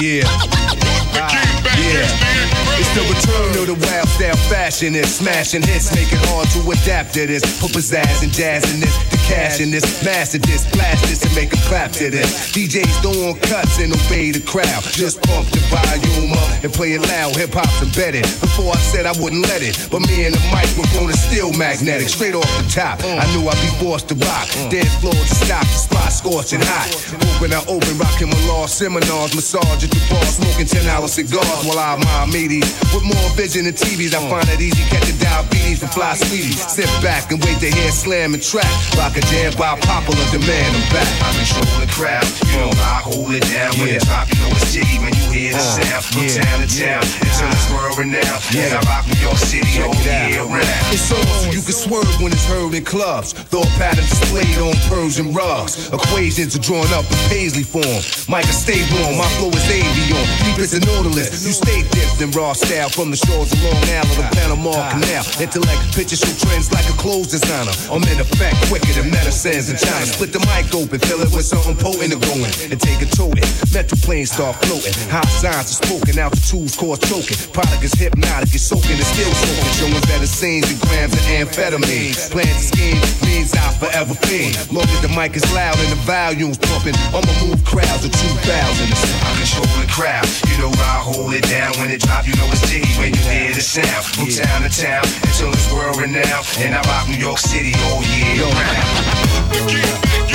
Yeah. 0.00 1.01
Yeah. 1.14 2.32
It's 2.80 2.88
the 2.96 3.04
return 3.04 3.52
of 3.60 3.66
the 3.68 3.78
wild 3.86 4.08
style 4.08 4.36
fashion. 4.48 4.94
It's 4.96 5.20
smashing 5.20 5.62
hits, 5.62 5.94
make 5.94 6.10
it 6.10 6.18
hard 6.32 6.48
to 6.56 6.60
adapt 6.70 7.14
to 7.14 7.26
this. 7.26 7.44
Put 7.60 7.72
pizzazz 7.72 8.22
and 8.22 8.32
jazz 8.32 8.72
in 8.72 8.80
this, 8.80 8.96
the 9.12 9.18
cash 9.28 9.60
in 9.60 9.70
this, 9.70 9.84
master 10.04 10.38
this, 10.38 10.64
blast 10.72 11.04
this, 11.04 11.22
and 11.24 11.34
make 11.34 11.52
a 11.52 11.60
clap 11.68 11.92
to 12.00 12.10
this. 12.10 12.50
DJs 12.52 13.02
throw 13.04 13.28
on 13.28 13.38
cuts 13.40 13.78
and 13.78 13.92
obey 13.92 14.32
the 14.32 14.40
crowd. 14.40 14.82
Just 14.92 15.22
pump 15.22 15.48
the 15.52 15.60
volume 15.68 16.32
up 16.32 16.64
and 16.64 16.72
play 16.72 16.92
it 16.96 17.02
loud. 17.02 17.36
Hip 17.36 17.52
hop's 17.52 17.82
embedded. 17.82 18.24
Before 18.40 18.72
I 18.72 18.80
said 18.80 19.04
I 19.06 19.12
wouldn't 19.20 19.44
let 19.46 19.62
it, 19.62 19.76
but 19.90 20.00
me 20.08 20.24
and 20.24 20.34
the 20.34 20.42
microphone 20.48 21.10
is 21.10 21.20
still 21.20 21.52
magnetic. 21.52 22.08
Straight 22.08 22.34
off 22.34 22.48
the 22.56 22.66
top, 22.72 23.04
I 23.04 23.24
knew 23.36 23.44
I'd 23.46 23.60
be 23.60 23.70
forced 23.84 24.08
to 24.08 24.16
rock. 24.16 24.48
Dead 24.72 24.88
floor 25.00 25.14
to 25.14 25.34
stop 25.36 25.64
the 25.68 25.76
spot, 25.76 26.12
scorching 26.12 26.64
hot. 26.64 26.88
Open, 27.36 27.52
I 27.52 27.60
open, 27.68 28.00
rocking 28.00 28.30
my 28.32 28.40
law 28.48 28.66
seminars, 28.66 29.36
massage 29.36 29.84
at 29.84 29.90
the 29.92 30.00
bar, 30.08 30.24
smoking 30.24 30.66
10 30.66 30.88
cigars 31.08 31.62
while 31.66 31.78
I 31.78 31.94
admire 31.94 32.26
meaties. 32.32 32.66
With 32.94 33.04
more 33.04 33.28
vision 33.36 33.64
than 33.64 33.74
TVs, 33.74 34.14
I 34.14 34.20
find 34.28 34.48
it 34.48 34.60
easy 34.60 34.82
catching 34.90 35.18
diabetes 35.18 35.80
from 35.80 35.88
fly 35.90 36.14
sweeties. 36.14 36.60
Sit 36.70 36.88
back 37.02 37.30
and 37.32 37.42
wait 37.44 37.58
to 37.60 37.68
hear 37.70 37.90
slam 37.90 38.34
and 38.34 38.42
track. 38.42 38.68
Rock 38.96 39.16
a 39.16 39.22
jam 39.32 39.52
by 39.58 39.78
popular 39.80 40.24
demand. 40.30 40.70
I'm 40.76 40.86
back. 40.92 41.08
I'm 41.26 41.34
control 41.38 41.80
the 41.80 41.90
crowd, 41.92 42.26
you 42.46 42.58
know 42.58 42.70
I 42.70 43.00
hold 43.02 43.32
it 43.34 43.44
down. 43.50 43.72
When 43.78 43.88
it's 43.94 44.04
pop, 44.04 44.28
you 44.30 44.38
know 44.42 44.50
it's 44.54 44.72
jiggy 44.72 44.98
when 45.02 45.12
you 45.14 45.26
hear 45.32 45.52
the 45.52 45.58
Uh, 45.58 45.76
sound. 45.80 46.04
From 46.04 46.22
yeah. 46.22 46.42
town 46.42 46.58
to 46.60 46.68
town, 46.68 47.02
until 47.24 47.48
it's 47.50 47.66
world 47.72 47.98
renowned. 47.98 48.42
And 48.52 48.72
I 48.74 48.80
rock 48.86 49.04
New 49.08 49.20
York 49.22 49.38
City 49.38 49.72
all 49.82 49.94
year 50.04 50.42
round. 50.44 50.92
It's 50.94 51.10
on 51.12 51.22
so 51.24 51.50
you 51.50 51.62
can 51.62 51.72
swerve 51.74 52.10
when 52.20 52.32
it's 52.32 52.44
heard 52.46 52.74
in 52.74 52.84
clubs. 52.84 53.32
Thought 53.32 53.68
patterns 53.80 54.10
displayed 54.10 54.58
on 54.58 54.74
Persian 54.88 55.32
rugs. 55.32 55.88
Equations 55.92 56.54
are 56.56 56.62
drawn 56.62 56.86
up 56.92 57.04
in 57.10 57.18
Paisley 57.32 57.62
form. 57.64 58.00
Micah, 58.28 58.52
stay 58.52 58.82
warm. 58.94 59.16
My 59.18 59.28
flow 59.40 59.50
is 59.50 59.66
avion. 59.72 60.24
Deep 60.44 60.58
as 60.58 60.74
a 60.74 60.80
You 60.92 61.56
stay 61.56 61.82
dipped 61.88 62.20
in 62.20 62.30
raw 62.36 62.52
style 62.52 62.88
from 62.88 63.10
the 63.10 63.16
shores 63.16 63.52
of 63.52 63.58
Long 63.64 63.80
Island 63.88 64.12
to 64.20 64.28
Panama 64.36 64.76
Canal. 64.92 65.24
Intellect 65.40 65.80
pictures 65.96 66.20
show 66.20 66.32
trends 66.44 66.68
like 66.70 66.84
a 66.84 66.96
clothes 67.00 67.32
designer. 67.32 67.72
I'm 67.88 68.04
in 68.12 68.20
effect 68.20 68.60
quicker 68.68 68.92
than 68.92 69.10
medicines 69.10 69.72
in 69.72 69.80
China. 69.80 70.04
Split 70.04 70.36
the 70.36 70.40
mic 70.44 70.68
open, 70.76 71.00
fill 71.00 71.24
it 71.24 71.32
with 71.32 71.48
something 71.48 71.76
potent 71.80 72.12
and 72.12 72.20
go 72.20 72.36
in. 72.44 72.52
And 72.68 72.78
take 72.78 73.00
a 73.00 73.08
toting. 73.08 73.48
Metro 73.72 73.96
planes 74.04 74.36
start 74.36 74.60
floating. 74.62 74.92
High 75.08 75.24
signs 75.40 75.72
are 75.72 75.78
spoken. 75.80 76.20
Altitudes 76.20 76.76
cause 76.76 77.00
choking. 77.08 77.40
Product 77.56 77.82
is 77.82 77.96
hypnotic. 77.96 78.52
It's 78.52 78.68
soaking. 78.68 79.00
It's 79.00 79.08
still 79.08 79.32
soaking. 79.32 79.72
Showing 79.80 80.04
better 80.12 80.28
scenes 80.28 80.68
than 80.68 80.76
grams 80.84 81.16
of 81.16 81.24
amphetamine. 81.32 82.14
Plans 82.28 82.52
to 82.52 82.64
scheme 82.68 83.00
means 83.24 83.56
I 83.56 83.64
forever 83.80 84.12
pain. 84.28 84.52
Long 84.68 84.84
as 84.86 85.00
the 85.00 85.10
mic 85.16 85.34
is 85.40 85.46
loud 85.56 85.80
and 85.80 85.88
the 85.88 86.00
volume's 86.04 86.60
pumping, 86.60 86.94
I'ma 87.16 87.32
move 87.48 87.64
crowds 87.64 88.04
of 88.04 88.12
2,000. 88.12 88.44
I 88.44 89.30
control 89.40 89.68
the 89.80 89.88
crowd, 89.88 90.28
you 90.52 90.56
know 90.60 90.81
I 90.82 90.98
hold 90.98 91.32
it 91.34 91.46
down. 91.48 91.72
When 91.78 91.90
it 91.90 92.02
drop, 92.02 92.26
you 92.26 92.34
know 92.34 92.46
it's 92.50 92.66
jiggy 92.68 92.90
when 92.98 93.14
you 93.14 93.22
hear 93.22 93.54
the 93.54 93.60
sound. 93.62 94.04
From 94.04 94.28
town 94.28 94.62
to 94.62 94.70
town, 94.70 95.04
until 95.22 95.54
it's 95.54 95.70
world 95.72 95.96
renowned. 95.96 96.46
And 96.58 96.74
I 96.74 96.82
rock 96.90 97.08
New 97.08 97.22
York 97.22 97.38
City 97.38 97.72
all 97.86 98.02
year 98.02 98.44
round. 98.44 99.02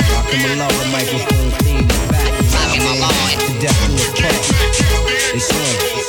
Rockin' 0.08 0.42
my 0.42 0.54
lower 0.56 0.86
microphone 0.90 1.50
theme 1.62 1.86
back. 2.08 2.32
Rockin' 2.52 2.82
my 2.82 2.94
Lord. 2.98 3.38
To 3.44 3.52
death 3.60 3.80
to 3.86 4.00
a 4.00 4.08
pulse. 4.16 4.50
It's 5.34 5.52
on. 5.52 6.07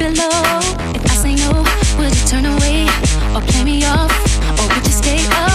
Keep. 0.00 0.16
If 0.94 1.10
I 1.10 1.14
say 1.14 1.34
no, 1.34 1.62
would 1.98 2.14
you 2.16 2.26
turn 2.26 2.46
away 2.46 2.86
or 3.34 3.40
play 3.42 3.64
me 3.64 3.84
off? 3.84 4.10
Or 4.58 4.74
would 4.74 4.86
you 4.86 4.92
stay 4.92 5.26
up? 5.26 5.49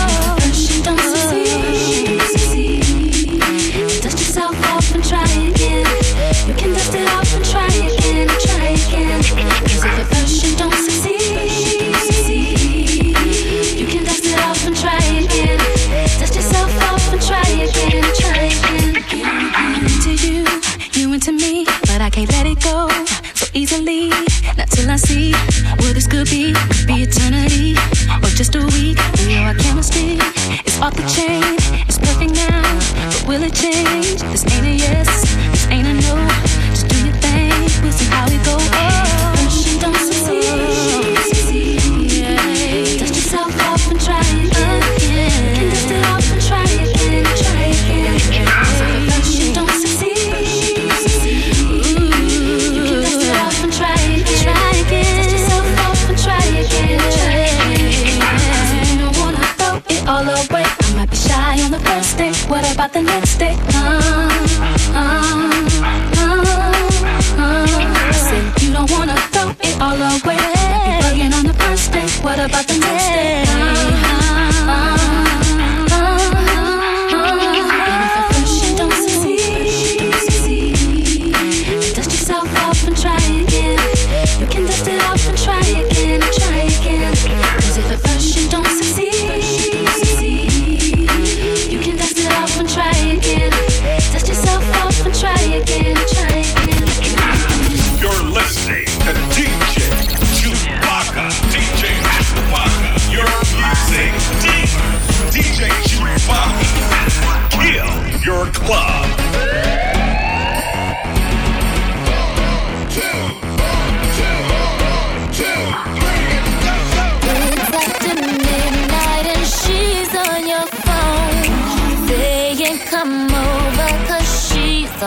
About 63.42 63.75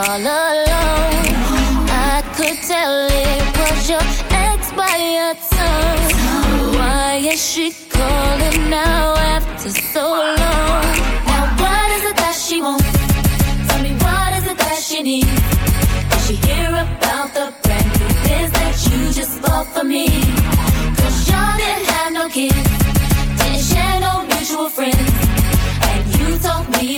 all 0.09 0.21
alone. 0.21 1.29
I 1.91 2.23
could 2.37 2.59
tell 2.67 3.09
it 3.11 3.45
was 3.59 3.91
your 3.91 4.01
ex 4.31 4.73
by 4.73 4.97
your 5.17 5.35
tone 5.53 6.79
Why 6.79 7.21
is 7.23 7.41
she 7.45 7.71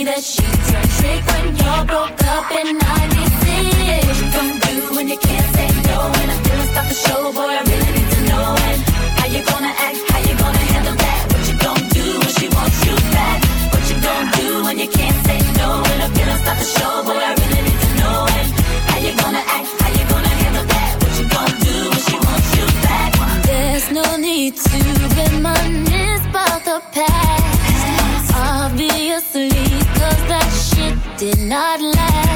that 0.05 0.23
she 0.23 0.41
turned 0.41 0.91
trick 0.97 1.21
when 1.29 1.45
you're 1.61 1.85
broke 1.85 2.23
up 2.25 2.49
96. 2.49 4.07
What 4.07 4.17
you 4.17 4.27
gonna 4.33 4.57
do 4.65 4.95
when 4.95 5.07
you 5.07 5.17
can't 5.17 5.49
say 5.53 5.67
no? 5.85 5.97
And 6.21 6.31
I 6.31 6.37
feel 6.41 6.63
stop 6.73 6.85
the 6.87 6.95
show, 6.95 7.21
boy, 7.33 7.53
I 7.53 7.61
really 7.61 7.91
need 7.91 8.09
to 8.09 8.19
know. 8.29 8.45
And 8.71 8.79
how 9.19 9.27
you 9.27 9.41
gonna 9.45 9.73
act, 9.85 9.99
how 10.09 10.19
you 10.25 10.33
gonna 10.41 10.65
handle 10.73 10.95
that? 10.95 11.21
What 11.29 11.43
you 11.49 11.55
gonna 11.59 11.93
do 11.93 12.05
when 12.17 12.31
she 12.33 12.47
wants 12.49 12.77
you 12.85 12.95
back? 13.13 13.37
What 13.71 13.83
you 13.89 13.97
gonna 14.01 14.31
do 14.41 14.47
when 14.65 14.75
you 14.79 14.89
can't 14.89 15.19
say 15.27 15.39
no? 15.61 15.69
And 15.85 15.99
I 16.01 16.07
feel 16.15 16.33
stop 16.39 16.57
the 16.57 16.65
show, 16.65 16.93
boy, 17.05 17.21
I 17.21 17.31
really 17.37 17.61
need 17.61 17.79
to 17.85 17.89
know. 18.01 18.17
And 18.37 18.47
how 18.89 18.97
you 19.05 19.13
gonna 19.21 19.43
act, 19.57 19.69
how 19.81 19.91
you 19.91 20.05
gonna 20.09 20.33
handle 20.41 20.65
that? 20.65 20.91
What 20.97 21.13
you 21.19 21.25
gonna 21.29 21.61
do 21.61 21.75
when 21.91 22.01
she 22.09 22.17
wants 22.25 22.49
you 22.57 22.65
back? 22.89 23.11
There's 23.45 23.87
no 23.91 24.05
need 24.17 24.55
to 24.55 24.77
reminisce 25.19 26.25
about 26.25 26.65
the 26.65 26.81
past. 26.89 27.60
Not 31.51 31.81
last. 31.81 32.30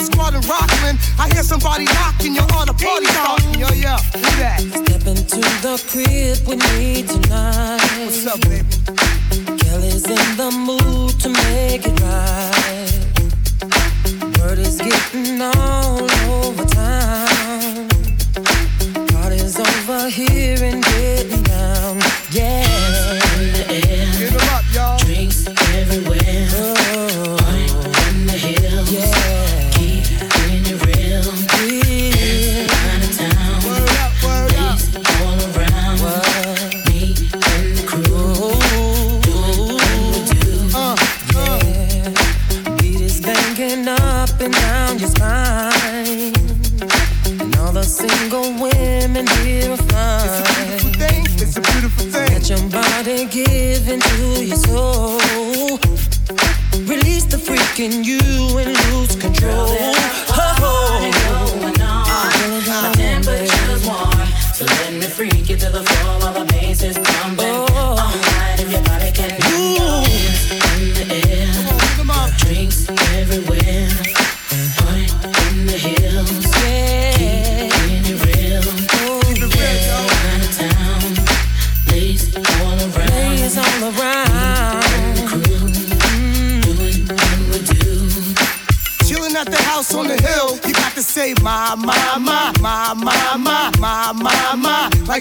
Non-stop 0.00 0.32
in 0.32 0.40
Death 0.40 0.44
Squad 0.44 0.70
and. 0.84 0.98
I 1.18 1.28
hear 1.32 1.42
somebody 1.42 1.84
knocking, 1.84 2.34
you're 2.34 2.52
on 2.54 2.68
a 2.68 2.74
party 2.74 3.06
starting. 3.06 3.54
Yo, 3.54 3.68
yo, 3.68 3.96
who 4.14 4.20
that? 4.40 4.60
Step 4.60 5.06
into 5.06 5.40
the 5.60 5.76
crib 5.88 6.38
with 6.48 6.62
me 6.74 7.02
tonight. 7.02 7.80
What's 8.04 8.26
up, 8.26 8.40
baby? 8.42 8.64
Kelly's 9.58 10.06
in 10.06 10.36
the 10.36 10.50
mood 10.50 11.20
to 11.20 11.28
make 11.28 11.86
it 11.86 12.00
right. 12.00 12.90
Word 14.38 14.58
is 14.58 14.78
getting 14.78 15.40
all 15.42 16.10
over 16.30 16.64
town. 16.64 17.88
Party's 19.08 19.58
over 19.58 20.08
here 20.08 20.62
and 20.62 20.82
getting 20.82 21.42
down. 21.42 22.00
Yeah. 22.30 22.69
Into 53.90 54.44
your 54.44 54.56
soul. 54.56 55.18
Release 56.86 57.24
the 57.24 57.38
freak 57.38 57.80
in 57.80 58.04
you 58.04 58.19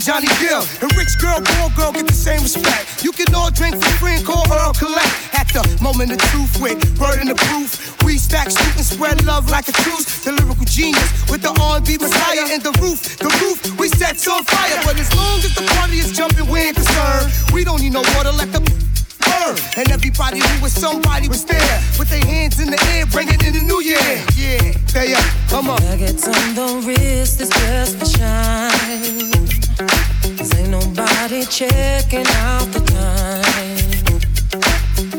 Johnny 0.10 0.26
Gill. 0.42 0.66
And 0.82 0.90
rich 0.98 1.22
girl, 1.22 1.38
poor 1.38 1.70
girl 1.78 1.92
get 1.94 2.08
the 2.08 2.18
same 2.18 2.42
respect. 2.42 3.06
You 3.06 3.12
can 3.12 3.30
all 3.36 3.52
drink 3.52 3.78
for 3.78 3.94
free 4.02 4.18
and 4.18 4.26
call 4.26 4.42
Earl 4.50 4.74
Collect. 4.74 5.06
At 5.38 5.46
the 5.54 5.62
moment 5.86 6.10
of 6.10 6.18
truth 6.34 6.58
with 6.58 6.82
burden 6.98 7.30
of 7.30 7.38
proof, 7.38 7.78
we 8.02 8.18
stack, 8.18 8.50
shoot, 8.50 8.74
and 8.74 8.84
spread 8.84 9.24
love 9.24 9.52
like 9.52 9.70
a 9.70 9.72
truce. 9.86 10.26
The 10.26 10.32
lyrical 10.32 10.66
genius 10.66 11.30
with 11.30 11.44
the 11.46 11.54
R&B 11.62 12.02
messiah 12.02 12.50
and 12.50 12.64
the 12.64 12.74
roof, 12.82 13.22
the 13.22 13.30
roof 13.38 13.62
we 13.78 13.88
set 13.88 14.18
on 14.26 14.42
fire. 14.50 14.82
But 14.82 14.98
as 14.98 15.14
long 15.14 15.46
as 15.46 15.54
the 15.54 15.62
party 15.78 16.02
is 16.02 16.10
jumping, 16.18 16.50
we 16.50 16.58
ain't 16.58 16.78
concerned. 16.82 17.30
We 17.54 17.64
don't 17.64 17.80
need 17.80 17.94
no 17.94 18.02
water, 18.18 18.34
let 18.34 18.50
the 18.50 18.66
burn. 18.66 19.62
And 19.78 19.92
everybody 19.94 20.42
who 20.42 20.54
was 20.66 20.74
somebody 20.74 21.30
was 21.30 21.46
there 21.46 21.78
with 22.02 22.10
their 22.10 22.26
hands 22.26 22.60
in 22.60 22.74
the 22.74 22.82
air, 22.98 23.06
bringing 23.14 23.38
in 23.46 23.54
the 23.54 23.62
new 23.62 23.78
year. 23.86 24.10
Yeah, 24.34 24.74
they 24.90 25.14
up, 25.14 25.22
come 25.54 25.70
on. 25.70 25.78
Nuggets 25.86 26.26
on 26.26 26.56
the 26.58 26.82
wrist 26.82 27.42
is 27.42 27.50
just 27.62 28.02
for 28.02 28.10
shine. 28.18 29.59
Cause 29.80 30.54
ain't 30.60 30.72
nobody 30.72 31.46
checking 31.46 32.28
out 32.28 32.68
the 32.74 32.82
time. 32.92 33.44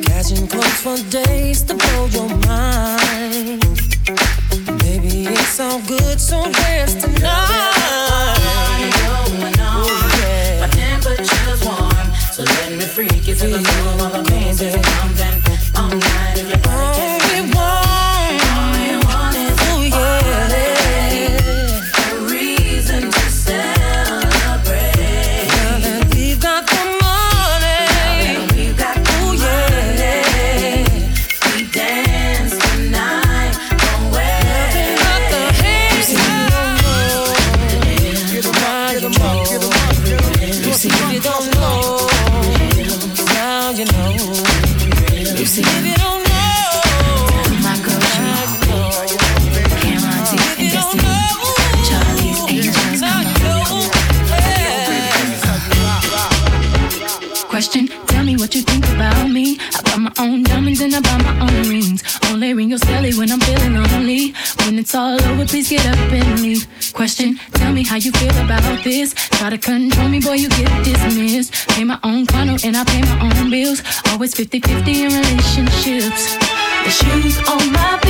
Catching 0.03 0.47
clothes 0.49 0.81
for 0.83 0.99
days 1.09 1.63
to 1.63 1.75
blow 1.75 2.07
your 2.09 2.29
mind. 2.45 3.65
Maybe 4.83 5.29
it's 5.33 5.59
all 5.61 5.81
good, 5.89 6.21
so 6.21 6.43
dance 6.53 6.95
tonight. 6.95 7.23
My 10.61 10.69
temperature's 10.69 11.65
warm, 11.65 12.15
so 12.31 12.43
let 12.43 12.73
me 12.73 12.81
freak 12.81 13.29
you 13.29 13.35
to 13.37 13.47
the 13.49 13.61
floor 13.61 14.30
Try 69.51 69.57
to 69.57 69.67
control 69.67 70.09
me, 70.09 70.21
boy, 70.21 70.35
you 70.35 70.49
get 70.49 70.85
dismissed. 70.85 71.53
Pay 71.71 71.83
my 71.83 71.99
own 72.05 72.25
condo 72.25 72.57
and 72.63 72.77
I 72.77 72.85
pay 72.85 73.01
my 73.03 73.41
own 73.41 73.51
bills. 73.51 73.83
Always 74.07 74.33
50 74.33 74.61
50 74.61 75.03
in 75.03 75.13
relationships. 75.13 76.37
The 76.85 76.91
shoes 76.91 77.39
on 77.49 77.73
my 77.73 77.99
feet. 78.01 78.10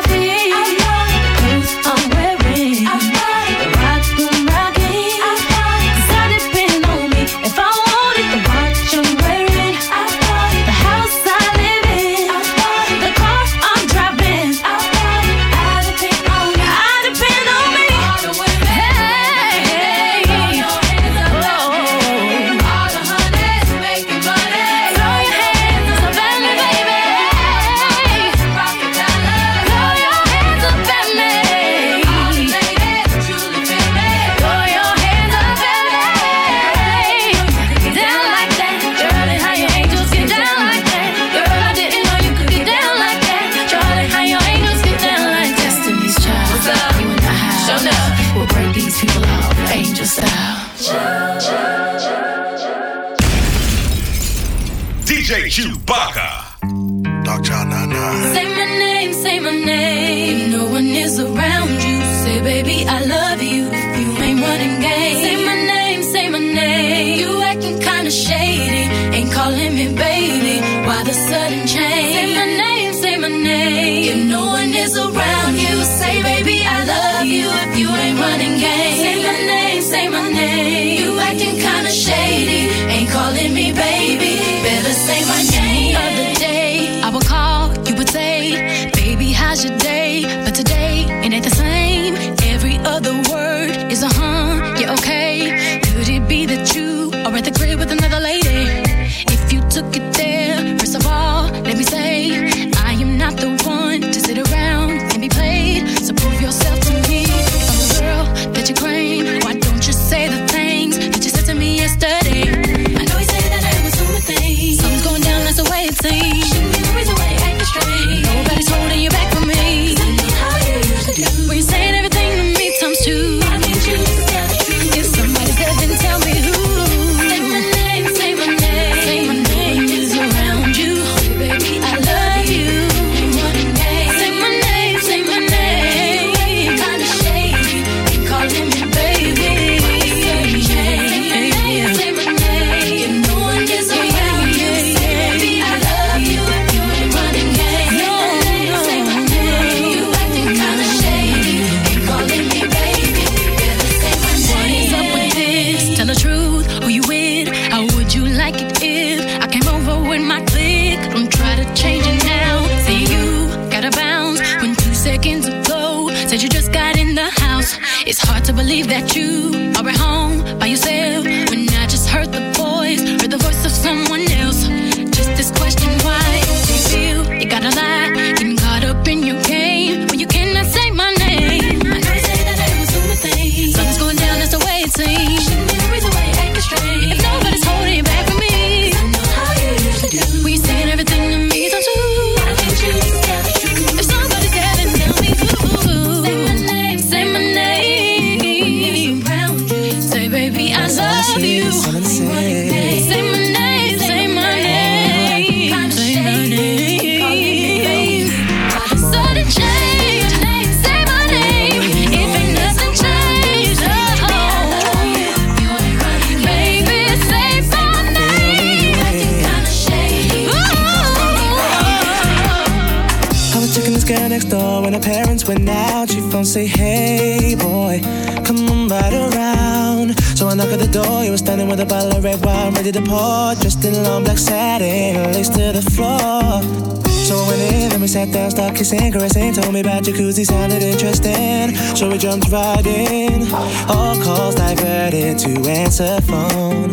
kissing, 238.81 239.11
caressing, 239.11 239.53
told 239.53 239.71
me 239.71 239.79
about 239.79 240.01
jacuzzi, 240.01 240.43
sounded 240.43 240.81
interesting. 240.81 241.75
So 241.95 242.09
we 242.09 242.17
jumped 242.17 242.49
right 242.49 242.83
in, 242.83 243.43
all 243.87 244.19
calls 244.23 244.55
diverted 244.55 245.37
to 245.37 245.69
answer 245.69 246.19
phone. 246.21 246.89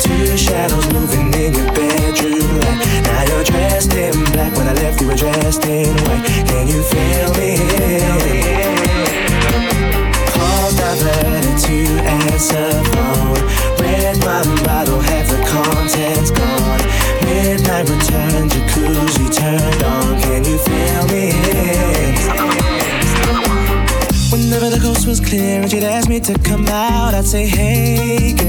Two 0.00 0.36
shadows 0.36 0.86
moving 0.92 1.32
in 1.34 1.54
your 1.54 1.70
bedroom 1.72 2.60
light? 2.62 2.80
Now 3.04 3.22
you're 3.28 3.44
dressed 3.44 3.92
in 3.94 4.14
black. 4.32 4.56
When 4.56 4.66
I 4.68 4.74
left, 4.74 5.00
you 5.00 5.08
were 5.08 5.16
dressed 5.16 5.64
in 5.66 5.94
white. 6.06 6.24
Can 6.48 6.68
you 6.68 6.82
feel 6.82 7.30
me? 7.38 7.58
Calls 10.34 10.74
diverted 10.76 11.58
to 11.66 11.76
answer 12.06 12.70
phone. 12.92 13.40
Red 13.80 14.16
wine 14.24 14.56
bottle, 14.64 15.00
half 15.00 15.26
the 15.28 15.40
contents 15.46 16.30
gone. 16.30 16.82
Midnight 17.24 17.88
return, 17.88 18.48
jacuzzi 18.48 19.26
turned 19.34 19.82
on. 19.82 20.20
Can 20.22 20.44
you 20.44 20.58
feel 20.58 21.04
me? 21.14 21.26
Whenever 24.30 24.70
the 24.70 24.80
coast 24.80 25.06
was 25.06 25.20
clear 25.20 25.60
and 25.62 25.70
she'd 25.70 25.84
ask 25.84 26.08
me 26.08 26.20
to 26.20 26.38
come 26.38 26.66
out, 26.68 27.14
I'd 27.14 27.24
say, 27.24 27.46
Hey 27.46 28.34
girl, 28.34 28.47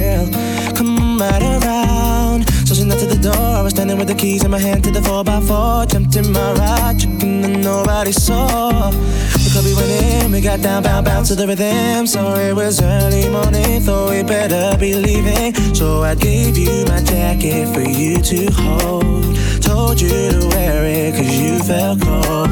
right 1.20 1.42
around. 1.42 2.48
So 2.66 2.74
she 2.74 2.86
knocked 2.86 3.04
at 3.04 3.10
the 3.10 3.18
door, 3.18 3.36
I 3.36 3.62
was 3.62 3.74
standing 3.74 3.98
with 3.98 4.08
the 4.08 4.16
keys 4.16 4.44
in 4.44 4.52
my 4.52 4.60
hand 4.60 4.84
to 4.86 4.92
the 4.92 5.02
4x4. 5.02 5.92
Jumped 5.92 6.16
in 6.16 6.32
my 6.32 6.54
ride, 6.54 7.04
and 7.04 7.62
nobody 7.64 8.12
saw. 8.12 8.92
The 8.92 9.50
club 9.52 9.66
we 9.66 9.76
went 9.76 9.92
in, 9.92 10.32
we 10.32 10.40
got 10.42 10.62
down, 10.62 10.84
bound, 10.84 11.06
bound 11.06 11.26
to 11.28 11.36
the 11.36 11.46
rhythm. 11.46 12.08
So 12.08 12.36
it 12.36 12.56
was 12.56 12.82
early 12.82 13.28
morning, 13.30 13.82
thought 13.82 14.12
we 14.12 14.24
better 14.24 14.78
be 14.78 14.96
leaving. 14.96 15.54
So 15.76 16.04
I 16.04 16.16
gave 16.16 16.58
you 16.58 16.86
my 16.86 17.02
jacket 17.02 17.68
for 17.74 17.82
you 17.82 18.22
to 18.22 18.52
hold. 18.54 19.36
Told 19.62 20.00
you 20.00 20.10
to 20.10 20.48
wear 20.54 20.86
it 20.86 21.16
cause 21.16 21.38
you 21.38 21.60
felt 21.60 22.02
cold. 22.02 22.50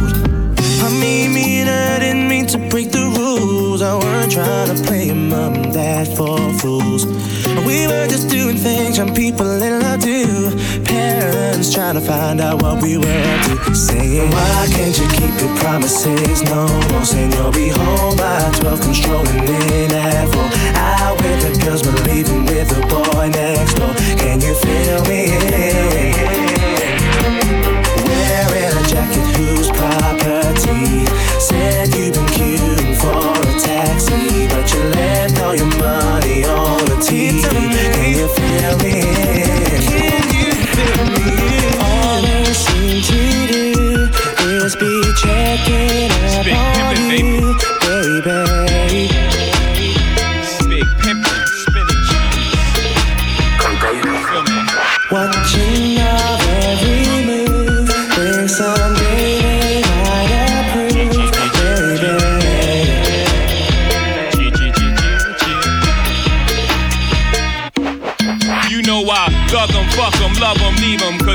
I 0.86 0.90
mean, 1.02 1.34
me 1.34 1.62
and 1.62 1.70
I 1.70 2.00
didn't 2.00 2.28
mean 2.28 2.48
to 2.48 2.58
break 2.70 2.92
the 2.92 3.06
rules. 3.18 3.82
I 3.82 3.96
weren't 3.96 4.32
trying 4.32 4.76
to 4.76 4.84
play 4.84 5.14
mom 5.14 5.56
and 5.56 5.74
dad 5.74 6.08
for 6.18 6.38
fools. 6.60 7.06
We 7.66 7.88
were 7.88 8.08
just 8.08 8.30
doing 8.30 8.56
things 8.56 8.98
young 8.98 9.16
people 9.16 9.50
in 9.50 9.82
love 9.82 10.02
do. 10.02 10.52
Parents 10.84 11.74
trying 11.74 11.96
to 11.96 12.02
find 12.02 12.40
out 12.40 12.62
what 12.62 12.82
we 12.82 12.98
were 12.98 13.06
up 13.06 13.66
to. 13.66 13.76
Saying, 13.76 14.30
Why 14.30 14.68
can't 14.70 14.98
you 14.98 15.08
keep 15.10 15.34
your 15.42 15.56
promises? 15.58 16.44
No 16.44 16.68
saying 17.04 17.32
you'll 17.32 17.52
be 17.52 17.70
home 17.70 18.16
by 18.16 18.52
12, 18.60 18.82
controlling 18.82 19.40
in 19.40 19.92
at 19.92 20.28
4. 20.30 20.44
Out 20.76 21.18
with 21.18 21.40
the 21.42 21.66
girls, 21.66 21.82
but 21.82 21.98
leaving 22.08 22.46
with 22.46 22.70
the 22.70 22.82
boy 22.88 23.30
next 23.30 23.74
door. 23.74 23.94
Can 24.22 24.40
you 24.40 24.54
feel 24.62 25.02
me? 25.10 25.34
Wearing 28.06 28.78
a 28.78 28.88
jacket 28.88 29.26
whose 29.36 29.70
property 29.70 31.06
said 31.40 31.88
you've 31.96 32.14
been 32.14 32.26
queuing 32.38 32.96
for 33.02 33.34
a 33.50 33.60
taxi, 33.60 34.48
but 34.48 34.72
you 34.72 34.80
left 34.90 35.42
all 35.42 35.56
your 35.56 35.66
money 35.78 35.97
on 36.98 37.04
the 37.04 37.12
TV. 37.12 37.97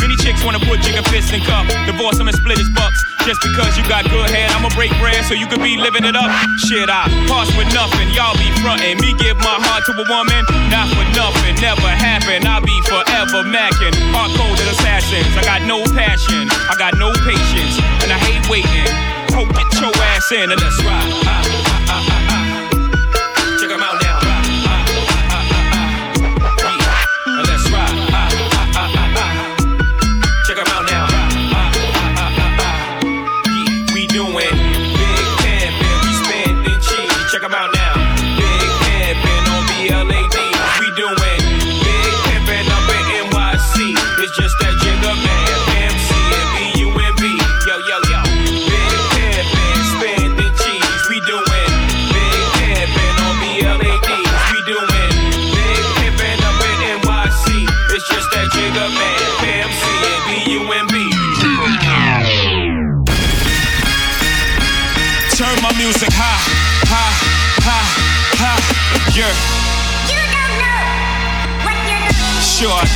Many 0.00 0.16
chicks 0.16 0.42
wanna 0.44 0.60
put 0.60 0.80
fist 1.10 1.34
in 1.34 1.42
cup, 1.42 1.66
divorce 1.86 2.18
'em 2.20 2.28
and 2.28 2.36
split 2.36 2.58
his 2.58 2.70
bucks. 2.70 2.98
Just 3.26 3.40
because 3.42 3.76
you 3.76 3.84
got 3.84 4.08
good 4.08 4.30
head, 4.30 4.50
I'ma 4.52 4.70
break 4.70 4.92
bread 4.98 5.24
so 5.26 5.34
you 5.34 5.46
could 5.46 5.62
be 5.62 5.76
living 5.76 6.04
it 6.04 6.16
up. 6.16 6.30
Shit, 6.66 6.88
I 6.88 7.04
pass 7.28 7.48
with 7.58 7.68
nothing, 7.74 8.08
y'all 8.16 8.36
be 8.38 8.48
frontin'. 8.62 8.98
Me 9.00 9.12
give 9.14 9.36
my 9.38 9.56
heart 9.66 9.84
to 9.86 9.92
a 9.92 10.06
woman, 10.08 10.42
not 10.70 10.88
for 10.94 11.04
nothing, 11.18 11.54
never 11.60 11.88
happen. 11.88 12.46
I'll 12.46 12.62
be 12.62 12.78
forever 12.88 13.42
macking. 13.44 13.94
Hard 14.14 14.30
coded 14.38 14.68
assassins, 14.68 15.36
I 15.36 15.42
got 15.42 15.62
no 15.62 15.84
passion, 15.92 16.48
I 16.70 16.74
got 16.76 16.94
no 16.96 17.12
patience, 17.12 17.74
and 18.02 18.12
I 18.12 18.18
hate 18.18 18.48
waiting. 18.48 18.90
Ho, 19.34 19.44
get 19.44 19.68
your 19.80 19.94
ass 20.14 20.32
in 20.32 20.50
and 20.52 20.60
let's 20.60 20.82
ride. 20.82 21.12
Ah, 21.26 21.42
ah, 21.88 22.04
ah, 22.10 22.19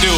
do. 0.04 0.12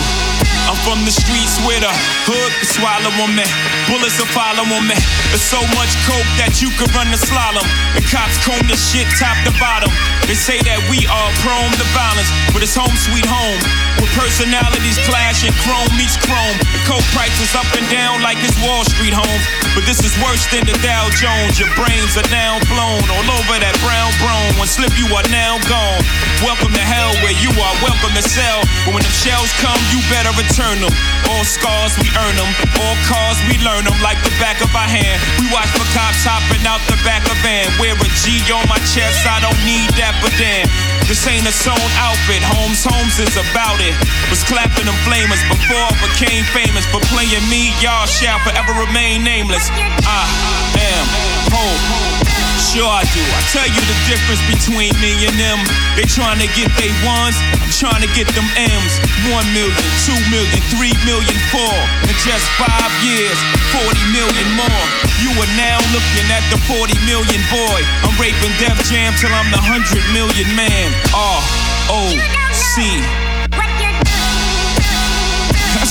I'm 0.67 0.75
from 0.83 1.07
the 1.07 1.15
streets 1.15 1.63
with 1.63 1.87
a 1.87 1.95
hood 2.27 2.53
to 2.59 2.67
swallow 2.67 3.13
on 3.23 3.31
me. 3.39 3.47
Bullets 3.87 4.19
will 4.19 4.27
follow 4.35 4.67
me. 4.67 4.99
There's 5.31 5.47
so 5.47 5.63
much 5.79 5.95
coke 6.03 6.27
that 6.43 6.59
you 6.59 6.75
could 6.75 6.91
run 6.91 7.07
the 7.15 7.19
slalom. 7.19 7.63
The 7.95 8.03
cops 8.03 8.35
comb 8.43 8.67
the 8.67 8.75
shit 8.75 9.07
top 9.15 9.39
to 9.47 9.55
bottom. 9.63 9.91
They 10.27 10.35
say 10.35 10.59
that 10.67 10.83
we 10.91 11.07
are 11.07 11.31
prone 11.47 11.71
to 11.71 11.87
violence, 11.95 12.27
but 12.51 12.67
it's 12.67 12.75
home 12.75 12.95
sweet 12.99 13.23
home. 13.23 13.63
With 14.03 14.11
personalities 14.19 14.99
clashing, 15.07 15.55
chrome 15.63 15.91
meets 15.95 16.19
chrome. 16.19 16.59
The 16.75 16.83
coke 16.83 17.07
prices 17.15 17.55
up 17.55 17.69
and 17.79 17.87
down 17.87 18.27
like 18.27 18.43
it's 18.43 18.59
Wall 18.59 18.83
Street 18.83 19.15
home. 19.15 19.43
But 19.79 19.87
this 19.87 20.03
is 20.03 20.19
worse 20.19 20.43
than 20.51 20.67
the 20.67 20.75
Dow 20.83 21.07
Jones. 21.15 21.61
Your 21.63 21.71
brains 21.79 22.19
are 22.19 22.27
now 22.35 22.59
blown 22.67 23.07
all 23.07 23.29
over 23.39 23.55
that 23.63 23.77
brown 23.87 24.11
brown. 24.19 24.51
One 24.59 24.67
slip, 24.67 24.95
you 24.99 25.07
are 25.15 25.27
now 25.31 25.61
gone. 25.71 26.01
Welcome 26.43 26.73
to 26.73 26.85
hell 26.85 27.13
where 27.21 27.37
you 27.39 27.53
are 27.55 27.75
welcome 27.85 28.13
to 28.17 28.25
sell. 28.25 28.65
But 28.83 28.99
when 28.99 29.05
the 29.05 29.15
shells 29.15 29.53
come, 29.61 29.79
you 29.93 30.01
better 30.09 30.33
return 30.35 30.81
them. 30.81 30.93
All 31.31 31.45
scars, 31.45 31.93
we 32.01 32.09
earn 32.17 32.35
them. 32.35 32.51
All 32.81 32.97
cars, 33.05 33.37
we 33.49 33.61
learn 33.61 33.76
them 33.85 33.99
like 34.01 34.21
the 34.25 34.33
back 34.41 34.63
of 34.65 34.71
our 34.73 34.89
hand. 34.89 35.19
We 35.43 35.51
watch 35.53 35.69
for 35.75 35.85
cops 35.93 36.25
hopping 36.25 36.65
out 36.65 36.81
the 36.89 36.97
back 37.03 37.27
of 37.29 37.37
van. 37.45 37.69
Wear 37.77 37.93
a 37.99 38.09
G 38.23 38.41
on 38.55 38.65
my 38.71 38.81
chest, 38.89 39.27
I 39.27 39.43
don't 39.43 39.59
need 39.67 39.91
that, 40.01 40.17
but 40.23 40.33
damn. 40.41 40.69
This 41.05 41.23
ain't 41.29 41.47
a 41.47 41.55
sewn 41.55 41.79
outfit, 42.01 42.43
Holmes 42.43 42.83
Holmes 42.83 43.19
is 43.21 43.37
about 43.37 43.79
it. 43.83 43.95
Was 44.33 44.43
clapping 44.47 44.87
them 44.87 44.99
flamers 45.07 45.43
before 45.51 45.83
I 45.83 45.93
became 46.03 46.43
famous. 46.57 46.87
For 46.89 47.03
playing 47.13 47.45
me, 47.53 47.75
y'all 47.83 48.07
shall 48.07 48.41
forever 48.43 48.73
remain 48.75 49.23
nameless. 49.23 49.69
Ah, 50.07 50.27
I 50.75 50.81
am 50.81 51.07
home. 51.53 52.56
Sure 52.77 52.93
I 52.93 53.09
do. 53.09 53.25
I 53.25 53.41
tell 53.57 53.65
you 53.73 53.81
the 53.89 53.99
difference 54.05 54.45
between 54.53 54.93
me 55.01 55.17
and 55.25 55.33
them. 55.41 55.57
They 55.97 56.05
trying 56.05 56.37
to 56.45 56.49
get 56.53 56.69
they 56.77 56.93
ones, 57.09 57.33
I'm 57.57 57.73
trying 57.73 58.05
to 58.05 58.11
get 58.13 58.29
them 58.37 58.45
M's. 58.53 59.01
One 59.33 59.49
million, 59.57 59.81
two 60.05 60.21
million, 60.29 60.61
three 60.77 60.93
million, 61.09 61.37
four. 61.49 61.73
In 62.05 62.13
just 62.21 62.45
five 62.61 62.93
years, 63.01 63.33
40 63.73 63.97
million 64.13 64.49
more. 64.61 64.85
You 65.25 65.33
are 65.41 65.53
now 65.57 65.81
looking 65.97 66.29
at 66.29 66.45
the 66.53 66.61
40 66.69 66.93
million 67.09 67.41
boy. 67.49 67.81
I'm 68.05 68.13
raping 68.21 68.53
Def 68.61 68.77
Jam 68.93 69.17
till 69.17 69.33
I'm 69.33 69.49
the 69.49 69.63
100 69.65 70.13
million 70.13 70.45
man. 70.53 70.93
R 71.17 71.41
O 71.89 72.13
C. 72.53 73.26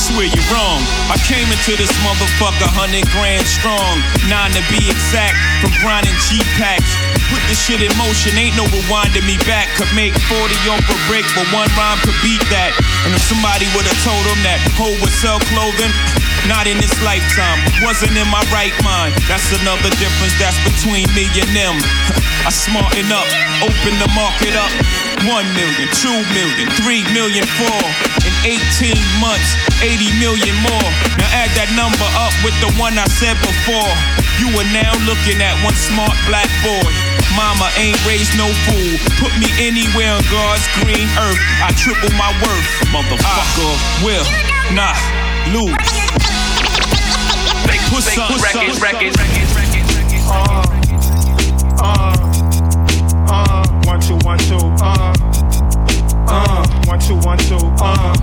Swear 0.05 0.29
you're 0.29 0.49
wrong. 0.53 0.85
I 1.09 1.17
came 1.25 1.49
into 1.49 1.73
this 1.81 1.89
motherfucker 2.05 2.69
hundred 2.69 3.09
grand 3.09 3.41
strong, 3.41 3.97
nine 4.29 4.53
to 4.53 4.61
be 4.69 4.77
exact, 4.85 5.33
from 5.65 5.73
grinding 5.81 6.13
G 6.29 6.37
packs. 6.61 6.93
Put 7.33 7.41
this 7.49 7.57
shit 7.57 7.81
in 7.81 7.89
motion, 7.97 8.37
ain't 8.37 8.53
no 8.53 8.69
rewinding 8.69 9.25
me 9.25 9.41
back. 9.49 9.65
Could 9.81 9.89
make 9.97 10.13
40 10.29 10.53
off 10.69 10.85
a 10.85 10.97
break, 11.09 11.25
but 11.33 11.49
one 11.49 11.65
rhyme 11.73 11.97
could 12.05 12.13
beat 12.21 12.45
that. 12.53 12.77
And 13.09 13.17
if 13.17 13.23
somebody 13.25 13.65
would've 13.73 13.97
told 14.05 14.21
him 14.29 14.37
that 14.45 14.61
Ho 14.77 14.93
would 14.93 15.15
sell 15.17 15.41
clothing, 15.49 15.89
not 16.45 16.69
in 16.69 16.77
this 16.77 16.93
lifetime, 17.01 17.57
wasn't 17.81 18.13
in 18.13 18.29
my 18.29 18.45
right 18.53 18.77
mind. 18.85 19.17
That's 19.25 19.57
another 19.57 19.89
difference 19.97 20.37
that's 20.37 20.61
between 20.69 21.09
me 21.17 21.25
and 21.33 21.49
them. 21.49 21.81
I 22.45 22.53
smarten 22.53 23.09
up, 23.09 23.25
open 23.65 23.97
the 23.97 24.09
market 24.13 24.53
up. 24.53 24.69
One 25.23 25.47
million, 25.55 25.87
two 25.95 26.19
million, 26.35 26.67
three 26.75 27.07
million, 27.15 27.47
four. 27.55 27.81
In 28.27 28.33
18 28.43 28.91
months, 29.23 29.55
80 29.79 30.11
million 30.19 30.55
more. 30.59 30.89
Now 31.15 31.31
add 31.31 31.55
that 31.55 31.71
number 31.71 32.07
up 32.19 32.35
with 32.43 32.53
the 32.59 32.69
one 32.75 32.99
I 32.99 33.07
said 33.07 33.39
before. 33.39 33.91
You 34.43 34.51
are 34.59 34.69
now 34.75 34.91
looking 35.07 35.39
at 35.39 35.55
one 35.63 35.77
smart 35.79 36.13
black 36.27 36.51
boy. 36.59 36.91
Mama 37.39 37.71
ain't 37.79 37.99
raised 38.03 38.35
no 38.35 38.51
fool. 38.67 38.91
Put 39.23 39.31
me 39.39 39.47
anywhere 39.59 40.11
on 40.11 40.23
God's 40.27 40.67
green 40.83 41.07
earth. 41.15 41.39
I 41.63 41.71
triple 41.79 42.11
my 42.19 42.31
worth. 42.43 42.67
Motherfucker 42.91 43.71
ah. 43.71 44.03
will 44.03 44.27
not 44.75 44.99
lose. 45.55 45.71
They 47.67 47.79
put 47.89 48.03
some 48.03 48.35
records, 48.43 48.81
records, 48.83 49.15
One, 53.95 54.01
two, 54.01 54.17
one, 54.27 54.37
two. 54.39 54.57
Uh, 54.83 55.15
uh, 56.27 56.67
one, 56.83 56.99
two, 56.99 57.15
one, 57.15 57.37
two. 57.37 57.55
Uh, 57.55 58.13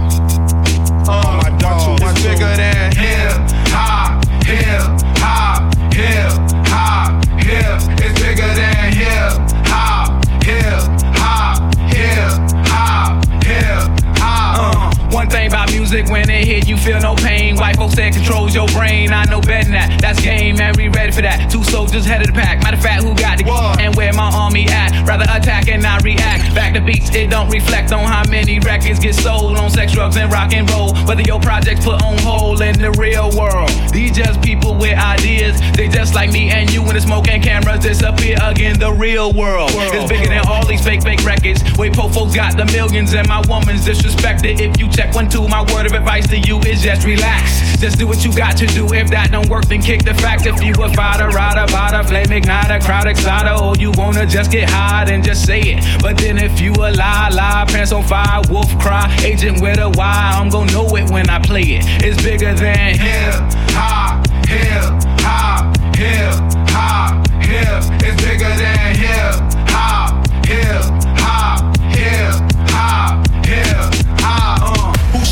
uh, 1.08 1.40
my 1.42 1.56
dog, 1.58 1.96
two, 1.98 2.04
one, 2.04 2.12
It's 2.12 2.20
two. 2.22 2.28
bigger 2.28 2.56
than 2.56 2.92
hip 2.92 3.32
hop, 3.72 4.22
hip 4.44 4.82
hop, 5.16 5.74
hip 5.94 6.68
hop, 6.68 7.24
hip. 7.40 7.80
It's 8.04 8.20
bigger 8.20 8.52
than 8.52 8.92
hip 8.92 9.32
hop, 9.64 10.22
hip 10.44 10.82
hop, 11.16 11.74
hip 11.88 12.68
hop, 12.68 13.24
hip 13.42 14.18
hop. 14.18 14.58
Uh, 14.76 15.10
one 15.10 15.30
thing 15.30 15.46
about 15.46 15.71
music, 15.82 16.06
when 16.12 16.30
it 16.30 16.46
hit, 16.46 16.68
you 16.68 16.76
feel 16.76 17.00
no 17.00 17.16
pain. 17.16 17.56
White 17.56 17.76
folks 17.76 17.94
say 17.94 18.06
it 18.06 18.14
controls 18.14 18.54
your 18.54 18.68
brain. 18.68 19.12
I 19.12 19.24
know 19.24 19.40
better 19.40 19.64
than 19.64 19.72
that. 19.72 19.98
That's 20.00 20.20
game, 20.20 20.54
man. 20.56 20.74
We 20.76 20.86
ready 20.86 21.10
for 21.10 21.22
that. 21.22 21.50
Two 21.50 21.64
soldiers 21.64 22.04
head 22.04 22.20
of 22.20 22.28
the 22.28 22.32
pack. 22.32 22.62
Matter 22.62 22.76
of 22.76 22.82
fact, 22.82 23.02
who 23.02 23.12
got 23.16 23.38
the 23.38 23.44
and 23.80 23.92
where 23.96 24.12
my 24.12 24.30
army 24.32 24.68
at? 24.68 24.92
Rather 25.08 25.24
attack 25.24 25.68
and 25.68 25.82
not 25.82 26.04
react. 26.04 26.54
Back 26.54 26.74
to 26.74 26.80
beats, 26.80 27.10
it 27.14 27.30
don't 27.30 27.50
reflect 27.50 27.90
on 27.90 28.04
how 28.04 28.22
many 28.30 28.60
records 28.60 29.00
get 29.00 29.16
sold 29.16 29.58
on 29.58 29.70
sex, 29.70 29.92
drugs, 29.92 30.16
and 30.16 30.30
rock 30.30 30.52
and 30.52 30.70
roll. 30.70 30.94
Whether 31.04 31.22
your 31.22 31.40
projects 31.40 31.84
put 31.84 32.00
on 32.00 32.16
hold 32.18 32.62
in 32.62 32.78
the 32.78 32.92
real 32.92 33.34
world. 33.36 33.70
These 33.92 34.12
just 34.16 34.40
people 34.40 34.76
with 34.78 34.96
ideas. 34.96 35.60
They 35.72 35.88
just 35.88 36.14
like 36.14 36.30
me 36.30 36.50
and 36.50 36.72
you 36.72 36.82
when 36.84 36.94
the 36.94 37.00
smoke 37.00 37.26
and 37.28 37.42
cameras 37.42 37.80
disappear 37.80 38.38
again. 38.40 38.78
The 38.78 38.92
real 38.92 39.32
world 39.32 39.72
is 39.72 40.08
bigger 40.08 40.28
than 40.28 40.46
all 40.46 40.64
these 40.64 40.84
fake, 40.84 41.02
fake 41.02 41.24
records. 41.24 41.60
Wait, 41.76 41.92
po 41.92 42.08
folks 42.08 42.36
got 42.36 42.56
the 42.56 42.66
millions 42.66 43.14
and 43.14 43.26
my 43.26 43.42
woman's 43.48 43.84
disrespected. 43.84 44.60
If 44.60 44.78
you 44.78 44.88
check 44.88 45.12
one, 45.14 45.28
two, 45.28 45.48
my 45.48 45.62
word 45.72 45.86
of 45.86 45.92
advice 45.92 46.28
to 46.28 46.38
you 46.38 46.58
is 46.60 46.82
just 46.82 47.06
relax. 47.06 47.78
Just 47.78 47.98
do 47.98 48.06
what 48.06 48.24
you 48.24 48.34
got 48.34 48.56
to 48.58 48.66
do. 48.66 48.92
If 48.92 49.10
that 49.10 49.30
don't 49.30 49.48
work, 49.48 49.66
then 49.66 49.82
kick 49.82 50.04
the 50.04 50.14
fact. 50.14 50.46
If 50.46 50.62
you 50.62 50.72
a 50.82 50.88
fighter, 50.92 51.28
rider, 51.28 51.66
bada, 51.72 52.06
flame 52.06 52.26
igniter, 52.26 52.80
crowd 52.82 53.06
exciter, 53.06 53.54
or 53.62 53.76
you 53.76 53.92
wanna 53.96 54.26
just 54.26 54.50
get 54.50 54.68
high, 54.68 55.04
then 55.04 55.22
just 55.22 55.44
say 55.44 55.60
it. 55.60 56.02
But 56.02 56.18
then 56.18 56.38
if 56.38 56.60
you 56.60 56.72
a 56.74 56.90
lie, 56.92 57.30
lie, 57.30 57.64
pants 57.68 57.92
on 57.92 58.04
fire, 58.04 58.42
wolf 58.48 58.70
cry, 58.78 59.14
agent 59.24 59.60
with 59.60 59.78
a 59.78 59.88
Y, 59.88 60.32
I'm 60.34 60.48
gonna 60.48 60.72
know 60.72 60.86
it 60.96 61.10
when 61.10 61.28
I 61.28 61.38
play 61.40 61.62
it. 61.62 61.84
It's 62.04 62.22
bigger 62.22 62.54
than 62.54 62.98
hip 62.98 63.34
hop, 63.74 64.26
hip 64.46 65.02
hop, 65.20 65.76
hip 65.96 66.34
hop, 66.70 67.26
hip. 67.42 67.82
It's 68.06 68.22
bigger 68.22 68.52
than 68.62 68.94
hip 68.96 69.34
hop, 69.70 70.46
hip 70.46 71.01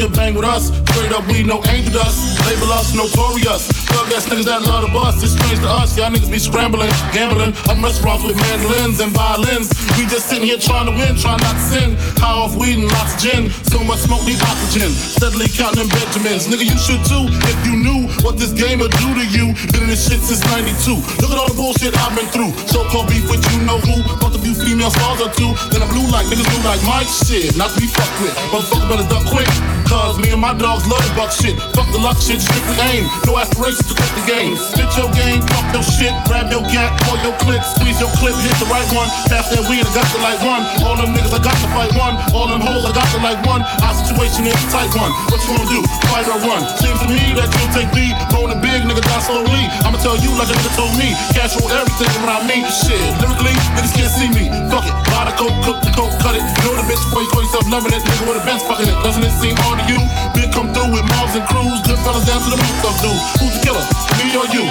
Too 0.10 0.16
bang 0.16 0.34
with 0.34 0.45
us. 0.45 0.72
Straight 0.91 1.12
up, 1.12 1.26
we 1.28 1.43
no 1.43 1.64
angel 1.70 1.93
dust. 1.93 2.39
Label 2.47 2.72
us 2.74 2.93
notorious. 2.93 3.68
Thug 3.89 4.12
ass 4.14 4.28
niggas 4.28 4.45
that 4.45 4.62
love 4.64 4.86
the 4.86 4.91
bus. 4.93 5.22
It's 5.24 5.34
strange 5.34 5.60
to 5.62 5.70
us. 5.70 5.97
Y'all 5.97 6.10
niggas 6.10 6.32
be 6.32 6.39
scrambling, 6.39 6.89
gambling. 7.14 7.53
I'm 7.70 7.84
restaurants 7.84 8.24
with 8.26 8.36
mandolins 8.36 8.99
and 8.99 9.12
violins. 9.12 9.70
We 9.97 10.05
just 10.05 10.30
sitting 10.30 10.45
here 10.45 10.57
trying 10.57 10.88
to 10.88 10.93
win, 10.93 11.16
trying 11.16 11.41
not 11.41 11.55
to 11.55 11.66
sin. 11.72 11.89
High 12.20 12.36
off 12.36 12.55
weed 12.55 12.80
and 12.80 12.89
lots 12.91 13.16
of 13.16 13.20
gin. 13.22 13.49
So 13.72 13.84
much 13.84 14.05
smoke, 14.05 14.24
need 14.26 14.41
oxygen. 14.41 14.89
Steadily 14.91 15.49
counting 15.49 15.89
Benjamins. 15.89 16.47
Nigga, 16.49 16.66
you 16.66 16.78
should 16.78 17.01
too 17.05 17.30
if 17.30 17.57
you 17.66 17.76
knew 17.80 18.10
what 18.26 18.38
this 18.38 18.51
game 18.53 18.80
would 18.80 18.93
do 18.97 19.10
to 19.16 19.26
you. 19.30 19.53
Been 19.74 19.88
in 19.88 19.89
this 19.93 20.07
shit 20.07 20.22
since 20.22 20.43
92. 20.51 20.99
Look 21.22 21.32
at 21.32 21.38
all 21.38 21.49
the 21.49 21.57
bullshit 21.57 21.95
I've 21.97 22.16
been 22.16 22.30
through. 22.34 22.53
So 22.70 22.86
called 22.89 23.10
beef 23.10 23.26
with 23.30 23.43
you 23.53 23.64
know 23.66 23.80
who. 23.80 24.01
Fucked 24.20 24.36
a 24.36 24.41
few 24.41 24.55
female 24.55 24.91
stars 24.91 25.22
or 25.22 25.32
two. 25.34 25.51
Then 25.72 25.82
I 25.84 25.88
blew 25.91 26.05
like 26.10 26.28
niggas 26.28 26.47
blew 26.49 26.64
like 26.66 26.82
my 26.84 27.03
shit. 27.05 27.55
Not 27.57 27.72
to 27.74 27.80
be 27.80 27.88
fucked 27.88 28.18
with. 28.22 28.36
Motherfucker 28.51 28.88
better 28.89 29.07
duck 29.10 29.26
quick. 29.28 29.49
Cause 29.89 29.99
Cause 30.00 30.16
me 30.16 30.32
and 30.32 30.39
my 30.39 30.56
dogs 30.56 30.88
love 30.88 31.04
the 31.04 31.12
buck 31.12 31.28
shit. 31.28 31.60
Fuck 31.76 31.91
the 31.91 32.00
luck 32.00 32.16
shit, 32.24 32.39
strictly 32.39 32.72
aim. 32.88 33.04
No 33.28 33.36
aspirations 33.36 33.84
to 33.91 33.93
quit 34.00 34.08
the 34.16 34.24
game. 34.32 34.56
Spit 34.56 34.88
your 34.95 35.12
game, 35.12 35.43
fuck 35.52 35.68
your 35.76 35.84
shit, 35.84 36.16
grab 36.24 36.47
your 36.47 36.64
gat, 36.72 36.95
pull 37.04 37.20
your 37.20 37.36
clip, 37.43 37.60
squeeze 37.76 38.00
your 38.00 38.08
clip, 38.16 38.32
hit 38.39 38.56
the 38.64 38.68
right 38.72 38.88
one. 38.95 39.12
Pass 39.28 39.52
that 39.52 39.60
weed, 39.68 39.84
I 39.84 39.91
got 39.91 40.08
to 40.08 40.20
like 40.24 40.39
one. 40.39 40.64
All 40.88 40.95
them 40.95 41.12
niggas, 41.12 41.36
I 41.36 41.43
got 41.43 41.52
to 41.52 41.68
fight 41.76 41.91
one. 42.00 42.16
All 42.32 42.47
them 42.47 42.64
hoes, 42.64 42.88
I 42.88 42.95
got 42.95 43.12
to 43.12 43.20
like 43.20 43.43
one. 43.43 43.60
Our 43.84 43.91
situation 43.91 44.47
is 44.47 44.56
a 44.56 44.68
tight 44.72 44.88
one. 44.95 45.12
What 45.28 45.43
you 45.43 45.52
gonna 45.52 45.68
do? 45.68 45.84
Fight 46.08 46.32
or 46.32 46.39
run? 46.47 46.64
Seems 46.80 46.95
to 47.04 47.08
me 47.12 47.36
that 47.36 47.52
you'll 47.52 47.74
take 47.76 47.91
me. 47.91 48.16
Rolling 48.32 48.64
big, 48.64 48.88
nigga, 48.88 49.04
die 49.04 49.20
slowly. 49.20 49.68
I'ma 49.84 50.00
tell 50.00 50.16
you 50.16 50.32
like 50.39 50.47
a 50.47 50.56
nigga 50.56 50.80
told 50.80 50.95
me. 50.95 51.12
Cash 51.36 51.60
roll 51.60 51.76
everything 51.76 52.08
when 52.24 52.32
I 52.32 52.39
mean 52.47 52.64
shit. 52.72 53.04
Lyrically, 53.20 53.52
niggas 53.76 53.91
can't 54.00 54.14
see 54.16 54.32
me. 54.32 54.47
Fuck 54.72 54.88
it. 54.88 54.95
Buy 55.12 55.28
the 55.28 55.36
coke, 55.36 55.60
cook 55.68 55.84
the 55.84 55.91
coke, 55.91 56.16
cut 56.24 56.39
it. 56.39 56.43
Know 56.64 56.72
the 56.80 56.88
bitch 56.88 57.04
before 57.04 57.20
you 57.20 57.30
call 57.36 57.43
yourself 57.43 57.68
loving 57.68 57.91
it. 57.91 58.00
Nigga 58.00 58.24
with 58.32 58.39
a 58.39 58.45
bench 58.47 58.64
fucking 58.64 58.88
it. 58.88 58.95
Doesn't 59.04 59.28
it 59.28 59.36
seem 59.43 59.60
hard 59.68 59.79
to 59.80 59.94
you? 59.94 60.00
Big 60.34 60.52
come 60.52 60.74
through 60.74 60.92
with 60.92 61.06
mobs 61.08 61.36
and 61.36 61.46
crews. 61.48 61.80
Good 61.86 62.00
fellas 62.04 62.26
down 62.26 62.42
to 62.44 62.50
the 62.50 62.58
roof 62.58 62.86
of 62.86 62.96
dude. 63.02 63.22
Who's 63.40 63.54
the 63.56 63.62
killer? 63.64 63.86
Me 64.20 64.26
or 64.36 64.48
you? 64.52 64.64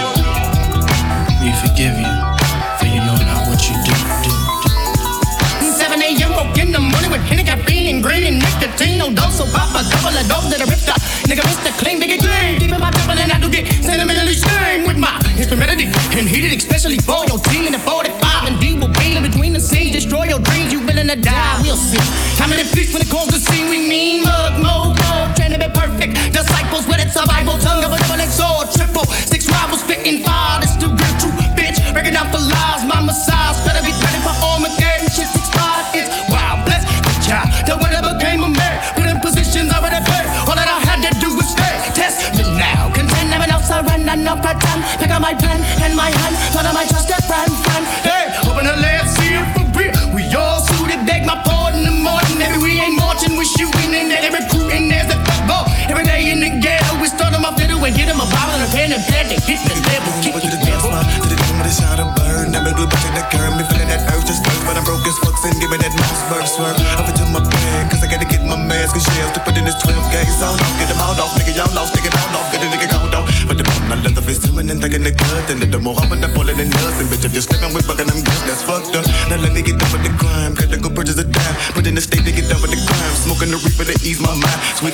We 1.41 1.53
forgive 1.63 1.95
you, 1.97 2.13
for 2.79 2.87
you 2.87 3.01
know 3.01 3.17
not 3.17 3.47
what 3.49 3.61
you 3.69 3.77
do. 3.87 3.95
do. 4.27 4.33
7 5.79 6.03
a.m. 6.03 6.31
woke 6.35 6.59
in 6.59 6.73
the 6.73 6.81
morning 6.81 7.11
with 7.11 7.23
Henny 7.23 7.45
caffeine 7.45 7.78
and 7.78 7.78
green 8.09 8.25
and 8.25 8.39
nicotine. 8.41 8.97
No 8.97 9.13
dose, 9.13 9.37
so 9.37 9.45
pop 9.53 9.69
a 9.77 9.85
couple 9.93 10.17
of 10.17 10.25
dope 10.25 10.49
that 10.49 10.65
I 10.65 10.67
ripped 10.73 10.89
up. 10.89 11.01
Nigga, 11.29 11.45
Mr. 11.45 11.71
Clean, 11.77 12.01
big 12.01 12.17
clean. 12.17 12.57
Keeping 12.57 12.81
my 12.81 12.89
trouble 12.89 13.21
and 13.21 13.29
I 13.29 13.37
do 13.37 13.53
get 13.53 13.69
sentimentally 13.85 14.33
strained 14.33 14.89
with 14.89 14.97
my 14.97 15.13
instrumentality. 15.37 15.93
And 16.17 16.25
heated, 16.25 16.57
especially 16.57 16.97
for 17.05 17.21
your 17.29 17.37
team 17.53 17.69
in 17.69 17.73
the 17.77 17.83
45. 17.85 18.49
And 18.49 18.57
D 18.57 18.73
will 18.81 18.89
be 18.97 19.13
in 19.13 19.23
between 19.23 19.53
the 19.53 19.61
scenes. 19.61 19.93
Destroy 19.93 20.25
your 20.33 20.41
dreams, 20.41 20.73
you 20.73 20.81
willing 20.89 21.13
to 21.13 21.21
die. 21.21 21.61
We'll 21.61 21.77
see. 21.77 22.01
How 22.41 22.49
many 22.49 22.65
feast 22.65 22.97
when 22.97 23.05
it 23.05 23.13
comes 23.13 23.29
to 23.37 23.39
scene 23.39 23.69
we 23.69 23.85
mean? 23.85 24.25
Mug, 24.25 24.57
mo, 24.65 24.97
mo, 24.97 25.13
trying 25.37 25.53
to 25.53 25.61
be 25.61 25.69
perfect. 25.69 26.17
Disciples 26.33 26.89
with 26.89 27.05
it, 27.05 27.13
survival, 27.13 27.61
tongue 27.61 27.85
of 27.85 27.93
a 27.93 27.99
double 28.01 28.25
X 28.25 28.41
or 28.41 28.65
triple. 28.73 29.05
Six 29.29 29.45
rivals 29.53 29.85
spitting 29.85 30.25
fire, 30.25 30.65
this 30.65 30.73
the 30.81 30.89
real 30.89 31.15
true 31.21 31.35
bitch. 31.53 31.77
Breaking 31.93 32.17
out 32.17 32.33
for 32.33 32.41
lies, 32.41 32.78
open 44.27 44.27
up 44.27 44.43
pick 44.99 45.11
up 45.11 45.21
my 45.21 45.35
pen 45.35 45.61
and 45.83 45.97
my 45.97 46.11
hand, 46.11 46.53
turn 46.53 46.67
of 46.67 46.75
my 46.75 46.87
trusted 46.87 47.25
friends. 47.25 47.68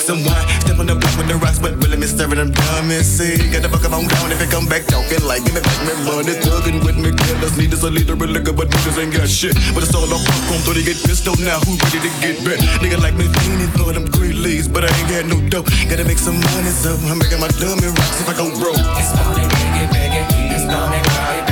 Mind. 0.09 0.25
Some 0.25 0.25
wine. 0.25 0.61
Step 0.61 0.79
on 0.79 0.87
the 0.87 0.95
block 0.95 1.17
with 1.17 1.29
the 1.29 1.37
rocks. 1.37 1.59
But 1.59 1.77
really, 1.83 1.97
me 1.97 2.07
serving 2.07 2.37
them 2.37 2.51
dumb 2.53 2.91
and 2.91 3.05
see. 3.05 3.37
Got 3.51 3.63
the 3.63 3.69
fuck 3.69 3.85
on 3.93 4.07
down 4.07 4.33
if 4.33 4.41
it 4.41 4.51
come 4.51 4.67
back 4.67 4.85
talking 4.87 5.25
like 5.25 5.45
give 5.45 5.55
me 5.55 5.61
back 5.61 5.81
me 5.85 5.95
money. 6.05 6.35
Thugging 6.41 6.85
with 6.85 6.97
me. 6.97 7.13
Killers 7.15 7.57
need 7.57 7.73
us 7.73 7.83
a 7.83 7.91
leader 7.91 8.13
of 8.13 8.21
liquor, 8.21 8.53
but 8.53 8.69
niggas 8.69 8.99
ain't 9.01 9.13
got 9.13 9.29
shit. 9.29 9.55
But 9.73 9.85
it's 9.85 9.95
all 9.95 10.09
on 10.09 10.21
popcorn, 10.25 10.61
so 10.65 10.73
they 10.73 10.85
get 10.85 10.99
pissed 11.05 11.29
off 11.29 11.41
now. 11.41 11.61
Who 11.65 11.77
ready 11.81 12.01
to 12.05 12.11
get 12.21 12.37
back? 12.45 12.61
Nigga 12.83 13.01
like 13.01 13.15
me 13.15 13.29
leaning 13.29 13.73
for 13.77 13.93
them 13.93 14.07
green 14.11 14.43
leaves, 14.43 14.69
but 14.69 14.85
I 14.85 14.91
ain't 14.93 15.09
got 15.09 15.25
no 15.27 15.39
dough. 15.49 15.67
Gotta 15.89 16.05
make 16.05 16.21
some 16.21 16.37
money, 16.37 16.73
so 16.73 16.97
I'm 17.09 17.19
making 17.19 17.41
my 17.41 17.49
dummy 17.61 17.89
rocks 17.89 18.21
if 18.21 18.29
I 18.29 18.35
go 18.37 18.51
broke. 18.59 18.81
It's 19.01 19.13
money, 19.17 19.45
biggie, 19.49 19.89
biggie. 19.89 20.53
It's 20.53 20.67
money, 20.69 21.01
biggie, 21.01 21.44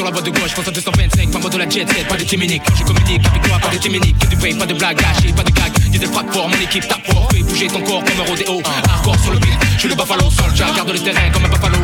sur 0.00 0.06
la 0.06 0.12
voie 0.12 0.22
de 0.22 0.30
gauche, 0.30 0.54
pense 0.54 0.66
à 0.66 0.70
225, 0.70 1.30
pas 1.30 1.38
mode 1.38 1.52
de 1.52 1.58
la 1.58 1.68
jet 1.68 1.86
set, 1.86 2.08
pas 2.08 2.16
de 2.16 2.24
timinique. 2.24 2.62
Quand 2.66 2.74
je 2.74 2.84
communique 2.84 3.20
avec 3.26 3.42
toi, 3.42 3.58
pas 3.58 3.68
de 3.68 3.76
timinique, 3.76 4.18
que 4.18 4.26
du 4.28 4.36
pain, 4.36 4.58
pas 4.58 4.64
de 4.64 4.72
blague 4.72 4.96
gâchée, 4.96 5.30
pas 5.36 5.42
de 5.42 5.50
gag. 5.50 5.72
Diesel 5.90 6.08
frappe 6.08 6.32
fort, 6.32 6.48
mon 6.48 6.56
équipe 6.56 6.88
tape 6.88 7.04
fort, 7.04 7.28
fais 7.30 7.42
bouger 7.42 7.66
ton 7.66 7.82
corps 7.82 8.02
comme 8.02 8.20
un 8.20 8.30
rodéo. 8.30 8.62
Hardcore 8.64 9.18
sur 9.18 9.32
le 9.32 9.38
beat, 9.40 9.58
je 9.74 9.80
suis 9.80 9.88
le 9.90 9.94
buffalo 9.94 10.30
soldier, 10.30 10.64
garde 10.74 10.90
le 10.90 10.98
terrain 11.00 11.30
comme 11.34 11.44
un 11.44 11.48
buffalo. 11.48 11.76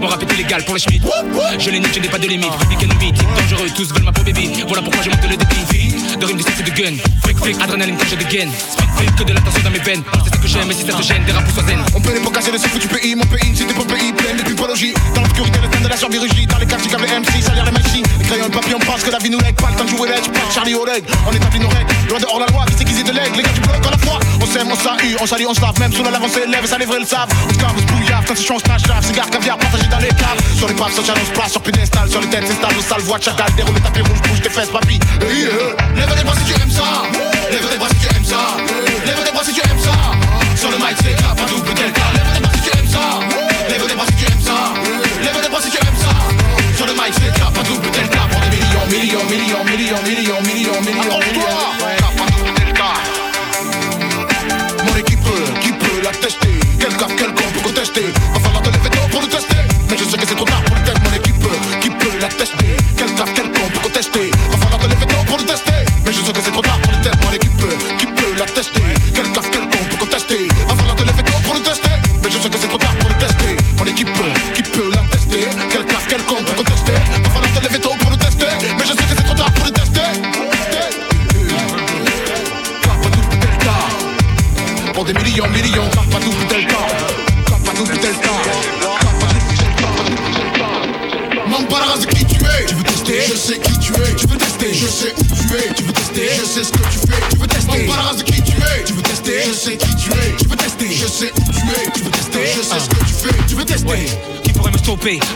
Mon 0.00 0.06
rap 0.06 0.22
est 0.22 0.32
illégal 0.32 0.64
pour 0.64 0.72
les 0.72 0.80
schmitt. 0.80 1.02
Je 1.58 1.70
les 1.70 1.80
nique, 1.80 1.92
je 1.94 2.00
n'ai 2.00 2.08
pas 2.08 2.18
de 2.18 2.28
limite. 2.28 2.58
Public 2.60 2.82
ennemi, 2.82 3.12
type 3.12 3.28
dangereux, 3.36 3.68
tous 3.76 3.92
veulent 3.92 4.04
ma 4.04 4.12
peau 4.12 4.22
baby. 4.22 4.48
Voilà 4.66 4.82
pourquoi 4.82 5.02
je 5.02 5.10
monte 5.10 5.22
le 5.28 5.36
débit. 5.36 6.16
De 6.18 6.24
rime, 6.24 6.38
de 6.38 6.42
sexe 6.42 6.60
et 6.60 6.62
de 6.62 6.70
gun. 6.70 6.96
Flick, 7.24 7.38
flick, 7.40 7.60
adrénaline 7.60 7.96
quand 7.98 8.08
je 8.08 8.16
dégaine. 8.16 8.50
Flick, 9.00 9.16
que 9.16 9.24
de 9.24 9.32
l'attention 9.32 9.62
dans 9.64 9.70
mes 9.70 9.78
veines. 9.78 10.02
C'est 10.24 10.34
ce 10.34 10.40
que 10.40 10.48
j'aime, 10.48 10.70
et 10.70 10.74
si 10.74 10.86
ça 10.86 10.92
te 10.92 11.02
gêne, 11.02 11.24
des 11.24 11.32
rapes 11.32 11.48
ou 11.48 11.66
zen. 11.66 11.80
On 11.94 12.00
peut 12.00 12.12
les 12.12 12.30
casser 12.30 12.52
de 12.52 12.58
ce 12.58 12.68
foutu 12.68 12.88
pays, 12.88 13.14
mon 13.14 13.24
pays, 13.24 13.52
c'était 13.54 13.74
pas 13.74 13.84
pays 13.84 14.12
plein 14.12 14.34
de 14.34 14.42
typologie. 14.42 14.94
Dans 15.14 15.22
l'obscurité, 15.22 15.58
le 15.62 15.68
thème 15.68 15.82
de 15.82 15.88
la 15.88 15.96
chirurgie, 15.96 16.46
dans 16.46 16.58
les 16.58 16.66
quartiers 16.66 16.90
comme 16.90 17.02
les 17.02 17.18
MC, 17.18 17.42
salir 17.42 17.64
les 17.64 17.72
machines. 17.72 18.04
Les 18.18 18.26
crayons 18.26 18.44
le 18.44 18.50
papier, 18.50 18.74
on 18.74 18.78
pense 18.78 19.02
que 19.02 19.10
la 19.10 19.18
vie 19.18 19.30
nous 19.30 19.40
lègue, 19.40 19.56
pas 19.56 19.70
le 19.70 19.76
temps 19.76 19.84
de 19.84 19.90
jouer 19.90 20.08
l'edge, 20.08 20.28
pas 20.28 20.50
Charlie 20.52 20.74
Oleg. 20.74 21.04
On 21.26 21.32
établit 21.32 21.60
nos 21.60 21.68
règles, 21.68 21.92
loin 22.08 22.18
de 22.18 22.26
hors 22.26 22.40
la 22.40 22.46
loi, 22.46 22.64
qui 22.76 22.84
qui 22.84 23.02
de 23.02 23.12
l'aigle, 23.12 23.36
les 23.36 23.42
gars 23.42 23.52
du 23.52 23.60
bloc 23.60 23.86
à 23.86 23.90
la 23.90 23.98
fois. 23.98 24.18
On 24.40 24.46
s'aime, 24.46 24.68
on 24.70 24.76
s'ahue, 24.76 25.16
on 25.20 25.26
salue, 25.26 25.44
on 25.48 25.54
se 25.54 25.60
lave, 25.60 25.78
même 25.78 25.92
sous 25.92 26.02
la 26.02 26.10
lave, 26.10 26.22
on 26.24 26.28
s'élève, 26.28 26.66
ça 26.66 26.78
les 26.78 26.86
vrais 26.86 27.00
le 27.00 27.06
savent. 27.06 27.28
On 27.48 27.52
se 27.52 27.58
cave, 27.58 27.72
on 27.76 27.80
se 27.80 27.86
bouillave, 27.86 28.24
quand 28.26 28.36
se 28.36 28.68
nage, 28.68 28.86
lave, 28.86 29.06
cigare, 29.06 29.30
caviar, 29.30 29.58
partagé 29.58 29.86
dans 29.88 29.98
les 29.98 30.08
caves. 30.08 30.40
Sur 30.56 30.68
les 30.68 30.74
paves, 30.74 30.92
sur 30.92 31.04
challenge, 31.04 31.30
place, 31.34 31.52
sur 31.52 31.62
piédestal, 31.62 32.10
sur 32.10 32.20
les 32.20 32.28
têtes, 32.28 32.44
c'est 32.46 32.54
stable, 32.54 32.82
sale 32.86 33.02
voix 33.02 33.18
de 33.18 33.24
chacal, 33.24 33.52
déroule 33.56 33.74
les 33.74 33.80
tapis 33.80 34.00
rouges, 34.00 34.22
bouge 34.28 34.40
tes 34.40 34.50
fesses, 34.50 34.70
papy. 34.70 34.98
Hey, 35.20 35.42
yeah. 35.42 35.50
Lève 35.96 36.16
les 36.16 36.24
bras 36.24 36.34
si 36.36 36.52
tu 36.52 36.60
aimes 36.60 36.70
ça, 36.70 37.02
lève 37.50 37.68
les 37.70 37.78
bras 37.78 37.88
si 37.88 38.06
tu 38.06 38.14
aimes 38.14 38.19
ça, 38.30 38.56
lève 39.06 39.22
les 39.24 39.32
bras 39.32 39.44
si 39.44 39.52
tu 39.52 39.60
aimes 39.60 39.82
ça. 39.82 39.96
Sur 40.56 40.70
le 40.70 40.76
mic, 40.76 40.96
c'est 41.02 41.16
clap, 41.16 41.40
un 41.40 41.46
double 41.46 41.74
delta, 41.74 42.06
lève 42.14 42.30
les 42.34 42.40
bras 42.40 42.52
si 42.54 42.60
tu 42.62 42.70
aimes 42.78 42.88
ça, 42.88 43.04
lève 43.68 43.86
les 43.88 43.94
bras 43.94 44.06
si 44.06 44.14
tu 44.14 44.24
aimes 44.30 44.44
ça, 44.48 44.58
lève 45.24 45.38
les 45.42 45.48
bras 45.48 45.62
si 45.62 45.70
tu 45.70 45.78
aimes 45.78 46.00
ça. 46.04 46.12
Sur 46.76 46.86
le 46.86 46.92
mic, 46.92 47.12
c'est 47.18 47.32
clap, 47.34 47.58
un 47.58 47.62
double 47.62 47.90
delta, 47.90 48.22
pour 48.30 48.40
des 48.40 48.62
millions, 48.94 49.24
millions, 49.26 49.64
millions, 49.64 49.64
millions, 49.64 50.02
millions, 50.04 50.42
millions, 50.42 50.80
millions, 50.86 51.20
un 52.22 52.26
double 52.30 52.52
delta. 52.58 52.90
Mon 54.84 54.96
équipe, 54.96 55.28
qui 55.60 55.72
peut 55.72 56.00
la 56.02 56.10
tester? 56.10 56.60
Quel 56.78 56.94
con 56.96 57.08
peut 57.16 57.60
contester 57.62 58.06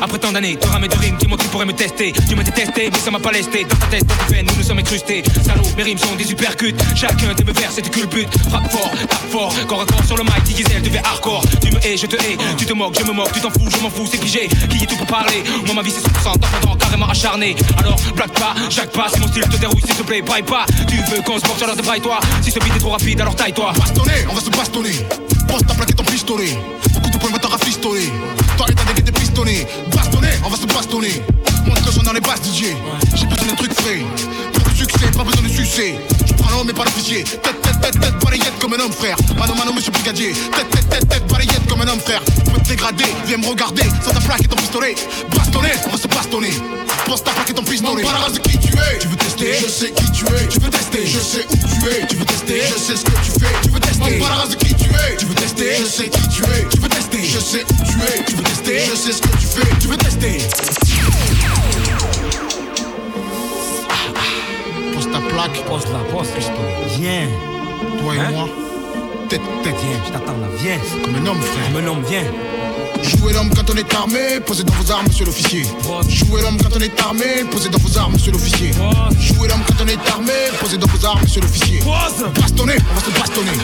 Après 0.01 0.19
tant 0.19 0.31
d'années, 0.31 0.59
rames 0.71 0.85
et 0.85 0.89
de 0.89 0.97
rimes, 0.97 1.17
dis-moi 1.19 1.37
qui 1.39 1.49
pourrait 1.49 1.67
me 1.67 1.73
tester. 1.73 2.13
Tu 2.29 2.37
m'as 2.37 2.43
détesté, 2.43 2.91
mais 2.93 2.99
ça 2.99 3.11
m'a 3.11 3.19
pas 3.19 3.33
lesté. 3.33 3.65
Dans 3.65 3.77
ta 3.77 3.87
tête, 3.87 4.07
dans 4.07 4.15
tes 4.15 4.35
veines, 4.35 4.47
nous 4.47 4.57
nous 4.57 4.63
sommes 4.63 4.79
incrustés. 4.79 5.23
Salaud, 5.45 5.63
mes 5.77 5.83
rimes 5.83 5.99
sont 5.99 6.15
des 6.17 6.25
supercutes. 6.25 6.81
Chacun 6.95 7.35
de 7.35 7.45
mes 7.45 7.53
vers, 7.53 7.71
c'est 7.73 7.83
du 7.83 7.91
culbut 7.91 8.27
Frappe 8.49 8.71
fort, 8.71 8.91
tape 8.91 9.31
fort, 9.31 9.55
corps 9.67 9.81
à 9.81 9.87
corps 9.87 10.05
sur 10.05 10.17
le 10.17 10.25
mic 10.25 10.57
Gisèle, 10.57 10.83
devait 10.83 11.03
hardcore. 11.05 11.45
Tu 11.61 11.73
me 11.73 11.79
hais, 11.85 11.97
je 11.97 12.07
te 12.07 12.17
hais, 12.17 12.37
tu 12.57 12.67
te 12.67 12.73
moques, 12.73 12.97
je 12.99 13.05
me 13.05 13.13
moque 13.13 13.33
Tu 13.33 13.41
t'en 13.41 13.51
fous, 13.51 13.69
je 13.69 13.83
m'en 13.83 13.91
fous, 13.91 14.07
c'est 14.11 14.21
pigé 14.21 14.49
Qui 14.71 14.85
est 14.85 14.87
tout 14.87 14.97
pour 14.97 15.07
parler? 15.07 15.43
Moi 15.67 15.75
ma 15.75 15.83
vie 15.83 15.91
c'est 15.91 16.07
100% 16.07 16.39
t'entends 16.41 16.77
carrément 16.77 17.09
acharné. 17.09 17.57
Alors, 17.79 17.99
blague 18.15 18.33
pas, 18.33 18.55
jacque 18.71 18.93
pas 18.93 19.09
Si 19.13 19.21
mon 19.21 19.29
style 19.29 19.43
te 19.43 19.57
dérouille, 19.57 19.81
s'il 19.81 19.97
te 19.97 20.03
plaît, 20.03 20.23
braille 20.23 20.43
pas. 20.43 20.67
Tu 20.87 20.97
veux 20.97 21.23
qu'on 21.23 21.39
se 21.39 21.45
porte 21.45 21.63
alors 21.63 21.77
débraille-toi 21.77 22.21
Si 22.43 22.51
ce 22.51 22.59
beat 22.61 22.77
est 22.77 22.79
trop 22.79 22.91
rapide, 22.91 23.21
alors 23.21 23.35
taille-toi. 23.35 23.73
Bastonner, 23.77 24.27
on 24.31 24.35
va 24.35 24.41
se 24.41 24.51
bastonner. 24.51 25.07
Pose 25.49 25.63
ta 25.67 25.75
plaquer 25.75 25.95
ton 25.95 26.05
pistolet. 26.05 26.59
Beaucoup 26.93 27.11
de 27.11 27.19
points 27.19 27.31
vont 27.31 27.39
te 27.39 27.47
pistonner. 29.35 29.67
Bastonner, 29.95 30.29
on 30.45 30.49
va 30.49 30.57
se 30.57 30.67
bastonner. 30.67 31.23
Montre 31.67 31.81
que 31.83 31.87
je 31.87 31.93
suis 31.93 32.03
dans 32.03 32.13
les 32.13 32.21
basses 32.21 32.43
DJ. 32.43 32.67
J'ai 33.15 33.27
besoin 33.27 33.49
d'un 33.49 33.55
truc 33.55 33.73
frais. 33.75 34.01
Pour 34.53 34.69
le 34.69 34.75
succès, 34.75 35.11
pas 35.17 35.25
besoin 35.25 35.43
de 35.43 35.49
succès. 35.49 35.99
Prends 36.55 36.61
l'homme 36.61 36.69
mais 36.69 36.73
pas 36.73 36.85
l'officier. 36.85 37.25
Tête, 37.25 37.61
tête, 37.63 37.81
tête, 37.81 38.01
tête, 38.01 38.15
balayette 38.23 38.59
comme 38.61 38.75
un 38.75 38.79
homme 38.79 38.93
frère. 38.93 39.17
Mano, 39.37 39.55
mano, 39.57 39.73
monsieur 39.73 39.91
brigadier. 39.91 40.33
Tête, 40.33 40.71
tête, 40.71 40.89
tête, 40.89 41.09
tête, 41.09 41.27
balayette 41.27 41.67
comme 41.69 41.81
un 41.81 41.89
homme 41.89 41.99
frère. 41.99 42.23
Je 42.47 42.51
peux 42.53 42.61
te 42.61 42.69
dégrader, 42.69 43.07
viens 43.27 43.39
me 43.39 43.47
regarder. 43.49 43.83
Sans 44.05 44.13
ta 44.13 44.21
plaque 44.21 44.45
et 44.45 44.47
ton 44.47 44.55
pistolet. 44.55 44.95
Bastonner, 45.35 45.73
on 45.85 45.91
va 45.91 45.99
se 45.99 46.07
bastonner. 46.07 46.53
Pose 47.07 47.25
ta 47.25 47.33
plaque 47.33 47.51
et 47.51 47.55
ton 47.55 47.65
pistolet. 47.65 48.05
Pas 48.05 48.13
la 48.13 48.19
race 48.19 48.35
de 48.35 48.39
qui 48.39 48.57
tu 48.57 48.73
es. 48.73 48.99
Tu 49.01 49.09
veux 49.09 49.17
tester? 49.17 49.53
Je 49.65 49.69
sais 49.69 49.91
qui 49.91 50.13
tu 50.13 50.25
es. 50.27 50.49
Tu 50.49 50.61
veux 50.61 50.71
tester? 50.71 51.07
Je 51.07 51.19
sais 51.19 51.47
où 51.51 51.57
tu 51.57 51.91
es. 51.91 52.07
Tu 52.07 52.17
veux 52.17 52.25
tester? 52.25 52.63
Je 52.69 52.79
sais 52.79 52.97
ce 52.97 53.05
que 53.05 53.11
tu 53.11 53.31
fais. 53.33 53.55
Tu 53.65 53.71
veux 53.71 53.81
tester? 53.81 54.19
Pas 54.21 54.29
la 54.29 54.35
race 54.37 54.51
de 54.51 54.55
qui 54.55 54.75
tu 54.75 54.91
es. 54.91 55.17
Tu 55.19 55.27
veux 55.27 55.35
tester? 55.35 55.77
Je 55.81 55.87
sais 55.87 56.09
qui 56.09 56.29
tu 56.29 56.43
es. 56.45 56.69
Tu 56.71 56.79
veux 56.79 56.89
tester? 56.89 57.25
Je 57.25 57.39
sais 57.41 57.65
où 57.65 57.85
tu 57.85 57.99
es. 57.99 58.25
Tu 58.25 58.37
veux 58.37 58.43
tester? 58.45 58.81
Je 58.91 58.95
sais 58.95 59.13
ce 59.13 59.23
que 59.23 59.37
tu 59.39 59.47
fais. 59.47 59.69
Tu 59.81 59.89
veux 59.89 59.97
tester? 59.97 60.39
Ta 65.15 65.21
plaque. 65.29 65.65
Pose 65.67 65.85
la. 65.93 66.01
Viens. 66.97 67.29
Toi 68.01 68.15
et 68.15 68.19
Hein? 68.19 68.31
moi. 68.33 68.49
Tête, 69.29 69.41
tête. 69.63 69.75
Viens, 69.83 70.01
je 70.07 70.13
t'attends 70.13 70.39
là, 70.43 70.49
viens. 70.59 70.79
Comme 71.05 71.15
un 71.15 71.27
homme, 71.27 71.41
frère. 71.41 71.67
Comme 71.73 71.85
un 71.85 71.87
homme, 71.89 72.03
viens. 72.09 72.25
Jouez 73.03 73.35
l'homme 73.35 73.51
quand 73.55 73.69
on 73.71 73.77
est 73.77 73.95
armé, 73.95 74.41
posez 74.47 74.65
dans 74.65 74.73
vos 74.73 74.91
armes, 74.91 75.07
monsieur 75.09 75.27
l'officier. 75.27 75.67
Jouez 76.09 76.41
l'homme 76.41 76.57
quand 76.57 76.75
on 76.75 76.81
est 76.81 76.99
armé, 77.03 77.45
posez 77.51 77.69
dans 77.69 77.79
vos 77.79 77.99
armes, 77.99 78.13
monsieur 78.15 78.33
l'officier. 78.33 78.71
Jouez 79.21 79.49
l'homme 79.49 79.63
quand 79.69 79.85
on 79.85 79.89
est 79.89 80.09
armé, 80.11 80.33
posez 80.59 80.79
dans 80.79 80.87
vos 80.87 81.05
armes, 81.07 81.21
monsieur 81.23 81.43
l'officier. 81.43 81.81
Bastonner, 82.41 82.77
on 82.91 82.95
va 82.95 83.01
se 83.05 83.11
bastonner. 83.21 83.59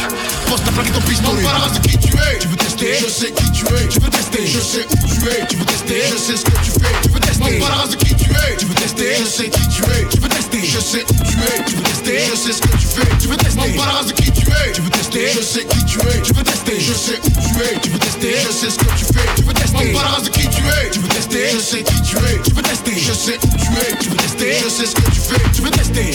Pose 0.46 0.62
ta 0.62 0.72
plaque 0.72 0.88
et 0.88 0.90
ton 0.90 1.00
pistolet. 1.00 1.42
Race 1.46 1.72
de 1.80 1.88
qui 1.88 1.96
tu 1.98 2.12
es? 2.16 2.38
Tu 2.38 2.48
veux 2.48 2.56
tester? 2.56 2.94
Je 3.00 3.08
sais 3.08 3.32
qui 3.32 3.50
tu 3.52 3.64
es. 3.74 3.88
Tu 3.88 3.98
veux 4.00 4.10
tester? 4.10 4.46
Je 4.46 4.60
sais 4.60 4.86
où 4.92 5.06
tu 5.08 5.28
es. 5.30 5.46
Tu 5.48 5.56
veux 5.56 5.64
tester? 5.64 6.02
Je 6.12 6.16
sais 6.18 6.36
ce 6.36 6.44
que 6.44 6.50
tu 6.62 6.70
fais. 6.72 6.92
Tu 7.02 7.08
veux 7.08 7.20
tester 7.20 7.29
Pas 7.40 7.68
la 7.68 7.74
race 7.74 7.90
de 7.90 7.96
qui 7.96 8.14
tu 8.14 8.30
es. 8.30 8.56
Tu 8.58 8.66
veux 8.66 8.74
tester 8.74 9.16
Je 9.18 9.24
sais 9.24 9.48
qui 9.48 9.68
tu 9.68 9.82
es. 9.82 10.08
Tu 10.08 10.20
veux 10.20 10.28
tester 10.28 10.64
Je 10.64 10.78
sais 10.78 11.02
où 11.02 11.24
tu 11.24 11.36
es. 11.40 11.64
Tu 11.64 11.76
veux 11.76 11.82
tester 11.82 12.18
Je 12.30 12.36
sais 12.36 12.52
ce 12.52 12.60
que 12.60 12.76
tu 12.76 12.86
fais. 12.86 13.16
Tu 13.20 13.28
veux 13.28 13.36
tester 13.36 13.72
Pas 13.76 13.86
la 13.86 13.92
race 13.92 14.06
de 14.06 14.12
qui 14.12 14.30
tu 14.30 14.46
es. 14.46 14.72
Tu 14.72 14.80
veux 14.82 14.90
tester 14.90 15.28
Je 15.32 15.40
sais 15.40 15.64
qui 15.64 15.84
tu 15.84 15.98
es. 15.98 16.22
Tu 16.22 16.32
veux 16.32 16.42
tester 16.42 16.80
Je 16.80 16.92
sais 16.92 17.18
où 17.24 17.30
tu 17.30 17.62
es. 17.62 17.80
Tu 17.80 17.90
veux 17.90 17.98
tester 17.98 18.34
Je 18.46 18.52
sais 18.52 18.70
ce 18.70 18.78
que 18.78 18.84
tu 18.84 19.04
fais. 19.04 19.28
Tu 19.36 19.42
veux 19.42 19.54
tester 19.54 19.92
Pas 19.92 20.02
la 20.02 20.08
race 20.08 20.22
de 20.24 20.28
qui 20.28 20.48
tu 20.48 20.62
es. 20.62 20.90
Tu 20.90 20.98
veux 20.98 21.08
tester 21.08 21.50
Je 21.50 21.58
sais 21.58 21.82
qui 21.82 22.02
tu 22.02 22.16
es. 22.16 22.42
Tu 22.42 22.52
veux 22.52 22.62
tester 22.62 22.98
Je 22.98 23.12
sais 23.12 23.36
où 23.36 23.48
tu 23.56 23.72
es. 23.80 23.96
Tu 24.00 24.08
veux 24.10 24.16
tester 24.16 24.52
Je 24.62 24.68
sais 24.68 24.86
ce 24.86 24.94
que 24.94 25.10
tu 25.10 25.20
fais. 25.20 25.50
Tu 25.54 25.62
veux 25.62 25.70
tester 25.70 26.14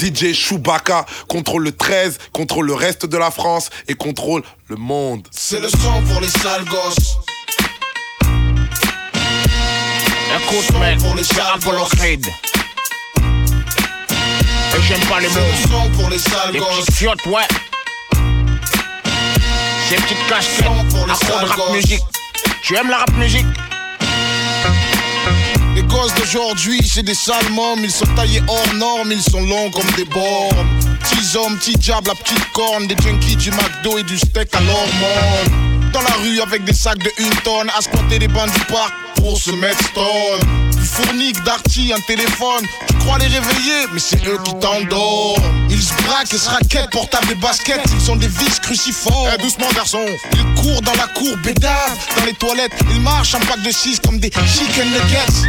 DJ 0.00 0.32
Chewbacca 0.32 1.04
contrôle 1.28 1.64
le 1.64 1.72
13, 1.72 2.16
contrôle 2.32 2.66
le 2.66 2.74
reste 2.74 3.04
de 3.04 3.18
la 3.18 3.30
France 3.30 3.68
et 3.86 3.94
contrôle 3.94 4.42
le 4.68 4.76
monde. 4.76 5.28
C'est 5.30 5.60
le 5.60 5.68
son 5.68 6.02
pour 6.08 6.22
les 6.22 6.28
sales 6.28 6.64
gosses. 6.64 7.18
Écoute, 10.36 10.78
mec, 10.78 10.98
pour 11.00 11.14
les 11.16 11.24
c'est 11.24 11.34
sales. 11.34 12.28
Et 14.72 14.82
j'aime 14.88 15.00
pas 15.08 15.20
les 15.20 15.28
mots. 15.28 15.40
le 15.40 15.68
son 15.68 15.90
pour 15.90 16.08
les 16.10 16.18
sales 16.18 16.52
Les 16.52 16.58
gosses. 16.60 16.84
petites 16.86 16.94
fiottes, 16.94 17.26
ouais. 17.26 17.48
Ces 19.88 19.96
petites 19.96 20.26
casquettes, 20.28 20.66
fond 20.66 21.40
de 21.40 21.46
rap 21.46 21.72
musique. 21.72 22.02
Tu 22.62 22.76
aimes 22.76 22.90
la 22.90 22.98
rap 22.98 23.12
musique? 23.16 23.46
Les 25.74 25.82
gosses 25.82 26.14
d'aujourd'hui, 26.14 26.80
c'est 26.86 27.02
des 27.02 27.14
sales 27.14 27.50
mômes. 27.50 27.80
Ils 27.82 27.90
sont 27.90 28.06
taillés 28.14 28.42
hors 28.46 28.74
normes, 28.74 29.10
ils 29.10 29.22
sont 29.22 29.42
longs 29.42 29.70
comme 29.70 29.90
des 29.96 30.04
bornes. 30.04 30.68
Petits 31.00 31.36
hommes, 31.36 31.56
petits 31.58 31.76
diables, 31.76 32.06
la 32.08 32.14
petite 32.14 32.52
corne. 32.52 32.86
Des 32.86 32.96
junkies 33.02 33.36
du 33.36 33.50
McDo 33.50 33.98
et 33.98 34.04
du 34.04 34.16
steak 34.16 34.54
à 34.54 34.60
l'hormone. 34.60 35.79
Dans 35.92 36.02
la 36.02 36.12
rue 36.22 36.40
avec 36.40 36.64
des 36.64 36.72
sacs 36.72 36.98
de 36.98 37.10
une 37.18 37.34
tonne. 37.42 37.70
À 37.76 37.80
squatter 37.80 38.18
les 38.18 38.28
bancs 38.28 38.50
du 38.52 38.60
pour 39.16 39.38
se 39.38 39.50
mettre 39.50 39.82
stone. 39.84 40.70
Du 40.72 40.84
fournique, 40.84 41.42
d'arty, 41.44 41.92
un 41.92 42.00
téléphone. 42.06 42.64
Tu 42.88 42.94
crois 42.98 43.18
les 43.18 43.26
réveiller, 43.26 43.86
mais 43.92 44.00
c'est 44.00 44.24
eux 44.26 44.38
qui 44.44 44.52
t'endorment. 44.60 45.42
Ils 45.68 45.82
se 45.82 45.92
braquent 46.04 46.32
et 46.32 46.38
se 46.38 46.48
raquettent, 46.48 46.90
portables 46.90 47.26
des 47.26 47.34
baskets. 47.34 47.82
Ils 47.92 48.00
sont 48.00 48.16
des 48.16 48.28
vis 48.28 48.60
cruciformes. 48.60 49.30
Eh, 49.34 49.42
doucement, 49.42 49.68
garçon. 49.74 50.04
Ils 50.32 50.62
courent 50.62 50.82
dans 50.82 50.94
la 50.94 51.08
cour, 51.08 51.36
bédave. 51.44 51.98
Dans 52.16 52.24
les 52.24 52.34
toilettes, 52.34 52.72
ils 52.90 53.00
marchent 53.00 53.34
en 53.34 53.40
pack 53.40 53.62
de 53.62 53.70
6 53.70 54.00
comme 54.00 54.18
des 54.18 54.30
chicken 54.30 54.88
nuggets. 54.90 55.48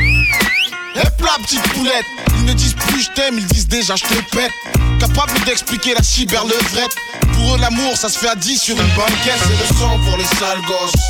Hep 0.96 1.22
là, 1.22 1.38
petite 1.44 1.64
poulette. 1.74 2.06
Ils 2.40 2.46
ne 2.46 2.54
disent 2.54 2.74
plus 2.74 3.04
je 3.04 3.10
t'aime, 3.12 3.38
ils 3.38 3.46
disent 3.46 3.68
déjà 3.68 3.96
je 3.96 4.04
te 4.04 4.36
pète. 4.36 4.52
Capable 5.00 5.40
d'expliquer 5.46 5.94
la 5.94 6.04
cyberlevrette. 6.04 6.96
Pour 7.42 7.56
eux, 7.56 7.60
l'amour, 7.60 7.98
ça 7.98 8.08
se 8.08 8.20
fait 8.20 8.30
à 8.30 8.36
10 8.36 8.62
sur 8.62 8.80
une 8.80 8.94
banquette. 8.94 9.42
C'est 9.42 9.74
le 9.74 9.80
son 9.80 10.00
pour 10.06 10.18
les 10.18 10.26
sales 10.26 10.62
gosses. 10.62 11.02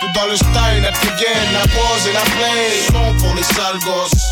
Tout 0.00 0.12
dans 0.14 0.26
le 0.26 0.36
style, 0.36 0.82
la 0.82 0.90
gain, 0.90 1.40
la 1.52 1.62
pose 1.72 2.06
et 2.08 2.12
la 2.12 2.20
play. 2.20 2.68
Le 2.76 2.92
son 2.92 3.14
pour 3.14 3.34
les 3.34 3.42
sales 3.42 3.78
gosses. 3.80 4.26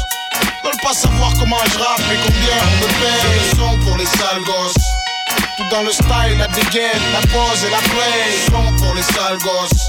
Veulent 0.62 0.82
pas 0.82 0.92
savoir 0.92 1.32
comment 1.38 1.56
je 1.72 1.78
rappe 1.78 2.00
et 2.12 2.18
combien 2.26 2.58
on 2.68 2.76
me 2.82 2.88
paye. 3.00 3.50
Le 3.50 3.56
son 3.56 3.78
pour 3.84 3.96
les 3.96 4.06
sales 4.06 4.44
gosses. 4.44 4.84
Tout 5.56 5.68
dans 5.70 5.82
le 5.82 5.92
style, 5.92 6.38
la 6.38 6.48
dégaine, 6.48 7.02
la 7.12 7.20
pose 7.20 7.64
et 7.64 7.70
la 7.70 7.78
play. 7.78 8.20
Le 8.28 8.52
son 8.52 8.84
pour 8.84 8.94
les 8.94 9.02
sales 9.02 9.38
gosses. 9.38 9.88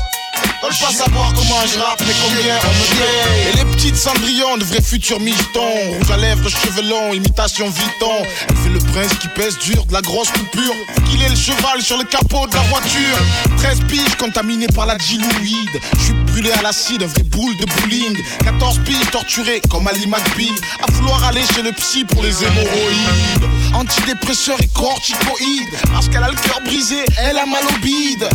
Veulent 0.64 0.72
pas 0.80 0.93
savoir 0.93 1.34
comment 1.34 1.59
je 1.68 1.78
rappe 1.78 2.01
mais 2.07 2.14
combien 2.24 2.55
on 2.64 2.74
me 2.74 2.88
paye. 2.97 3.49
Et 3.49 3.57
les 3.57 3.66
petites 3.76 3.97
cendrillons 3.97 4.57
de 4.57 4.64
vrais 4.64 4.82
futurs 4.82 5.20
michetons. 5.20 5.91
Rouge 5.99 6.11
à 6.11 6.16
lèvres, 6.16 6.47
cheveux 6.47 6.88
longs, 6.88 7.11
imitation 7.11 7.70
Vuitton. 7.70 8.24
Elle 8.47 8.55
fait 8.55 8.70
le 8.70 8.80
prince 8.80 9.14
qui 9.20 9.28
pèse 9.28 9.57
dur, 9.59 9.86
de 9.86 9.91
la 9.91 10.01
grosse 10.01 10.30
coupure. 10.32 10.74
Qu'il 11.09 11.22
est 11.22 11.28
le 11.28 11.36
cheval 11.36 11.82
sur 11.82 11.97
le 11.97 12.05
capot 12.05 12.47
de 12.47 12.55
la 12.55 12.61
voiture. 12.61 13.18
13 13.57 13.80
piges 13.89 14.16
contaminées 14.18 14.68
par 14.74 14.86
la 14.86 14.95
diluide. 14.95 15.82
Je 15.97 16.03
suis 16.03 16.14
brûlé 16.14 16.51
à 16.53 16.61
l'acide, 16.61 17.03
un 17.03 17.07
vrai 17.07 17.24
boule 17.24 17.57
de 17.57 17.66
bowling. 17.66 18.18
14 18.45 18.80
piges 18.86 19.11
torturées 19.11 19.61
comme 19.70 19.86
Ali 19.89 20.07
McBeal. 20.07 20.55
À 20.82 20.89
vouloir 20.91 21.22
aller 21.26 21.43
chez 21.53 21.61
le 21.61 21.74
psy 21.74 22.05
pour 22.05 22.24
les 22.24 22.41
hémorroïdes. 22.41 23.49
Antidépresseurs 23.74 24.61
et 24.61 24.68
corticoïdes. 24.68 25.76
Parce 25.91 26.07
qu'elle 26.07 26.24
a 26.24 26.30
le 26.30 26.38
cœur 26.38 26.61
brisé, 26.64 27.03
elle 27.18 27.38
a 27.38 27.45
mal 27.45 27.64
au 27.66 27.80
bide. 27.82 28.30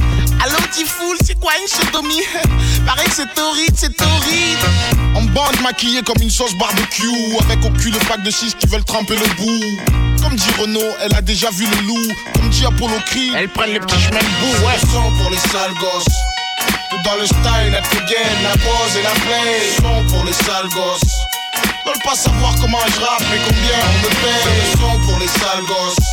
Allô, 0.44 0.56
Tifoul, 0.72 1.16
c'est 1.24 1.38
quoi 1.40 1.52
une 1.60 1.68
sodomie? 1.68 2.17
Pareil 2.86 3.08
que 3.08 3.14
c'est 3.14 3.38
horrible, 3.38 3.76
c'est 3.76 4.00
horrible. 4.00 4.66
En 5.14 5.22
bande 5.22 5.60
maquillée 5.62 6.02
comme 6.02 6.20
une 6.22 6.30
sauce 6.30 6.54
barbecue. 6.54 7.06
Avec 7.40 7.64
au 7.64 7.70
cul 7.70 7.90
le 7.90 7.98
pack 8.08 8.22
de 8.22 8.30
6 8.30 8.54
qui 8.58 8.66
veulent 8.66 8.84
tremper 8.84 9.16
le 9.16 9.26
bout. 9.36 10.22
Comme 10.22 10.36
dit 10.36 10.50
Renault, 10.58 10.94
elle 11.00 11.14
a 11.14 11.22
déjà 11.22 11.50
vu 11.50 11.66
le 11.66 11.86
loup. 11.86 12.12
Comme 12.34 12.48
dit 12.50 12.64
Apollo 12.64 12.94
Creed. 13.06 13.34
Elles 13.36 13.48
prennent 13.48 13.72
les 13.72 13.80
petits 13.80 14.00
chemins 14.00 14.18
de 14.18 14.34
boue, 14.40 14.66
ouais. 14.66 14.78
Pour 15.20 15.30
les 15.30 15.38
sales 15.38 15.74
gosses. 15.80 16.14
Tout 16.90 17.02
dans 17.04 17.16
le 17.16 17.26
style, 17.26 17.72
la 17.72 17.80
gaine, 17.80 18.42
la 18.42 18.52
pose 18.52 18.96
et 18.98 19.02
la 19.02 19.10
play. 19.10 19.60
Son 19.76 20.04
pour 20.08 20.24
les 20.24 20.32
sales 20.32 20.68
gosses. 20.70 21.14
Veulent 21.86 22.02
pas 22.04 22.16
savoir 22.16 22.54
comment 22.60 22.78
je 22.86 23.00
rappe 23.00 23.22
mais 23.30 23.38
combien 23.38 23.78
on 23.84 23.98
me 24.02 24.10
paye. 24.22 24.72
Le 24.72 24.78
son 24.78 25.06
pour 25.06 25.18
les 25.18 25.28
sales 25.28 25.64
gosses. 25.66 26.06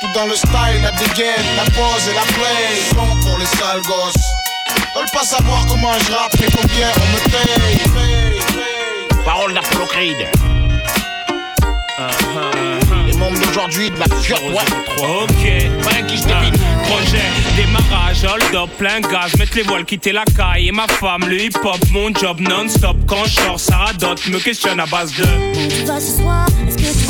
Tout 0.00 0.12
dans 0.14 0.26
le 0.26 0.34
style, 0.34 0.82
la 0.82 0.90
dégaine, 0.92 1.46
la 1.56 1.64
pose 1.64 2.08
et 2.10 2.14
la 2.14 2.26
play. 2.34 2.82
Son 2.90 3.16
pour 3.20 3.38
les 3.38 3.46
sales 3.46 3.82
gosses. 3.82 4.49
Veulent 4.94 5.10
pas 5.12 5.24
savoir 5.24 5.64
comment 5.68 5.92
je 6.06 6.12
rappe 6.12 6.34
mais 6.40 6.46
combien 6.46 6.88
on 6.96 7.06
me 7.12 7.18
paye. 7.30 7.80
Parole 9.24 9.54
d'Apollo 9.54 9.86
Creed. 9.86 10.16
Les 13.06 13.12
membres 13.16 13.38
d'aujourd'hui 13.38 13.90
de 13.90 13.96
la 13.98 14.06
ouais. 14.06 14.64
Ok, 14.98 15.84
Pas 15.84 16.02
qui 16.02 16.18
se 16.18 16.26
débite. 16.26 16.60
projet, 16.84 17.22
démarrage, 17.56 18.24
hold 18.24 18.54
up, 18.54 18.70
plein 18.78 19.00
gaz, 19.00 19.36
mettre 19.38 19.56
les 19.56 19.62
voiles, 19.62 19.84
quitter 19.84 20.12
la 20.12 20.24
caille 20.24 20.68
et 20.68 20.72
ma 20.72 20.86
femme, 20.88 21.24
le 21.28 21.40
hip 21.42 21.56
hop, 21.62 21.78
mon 21.90 22.12
job 22.14 22.40
non-stop. 22.40 22.96
Quand 23.06 23.24
je 23.26 23.34
sors, 23.40 23.60
ça 23.60 23.76
radote, 23.76 24.26
me 24.28 24.38
questionne 24.40 24.80
à 24.80 24.86
base 24.86 25.12
de. 25.12 25.24
Tu 25.68 25.84
vas 25.84 26.00
ce 26.00 26.16
soir, 26.16 26.46
est-ce 26.66 26.76
que 26.76 26.82
tu 26.82 27.09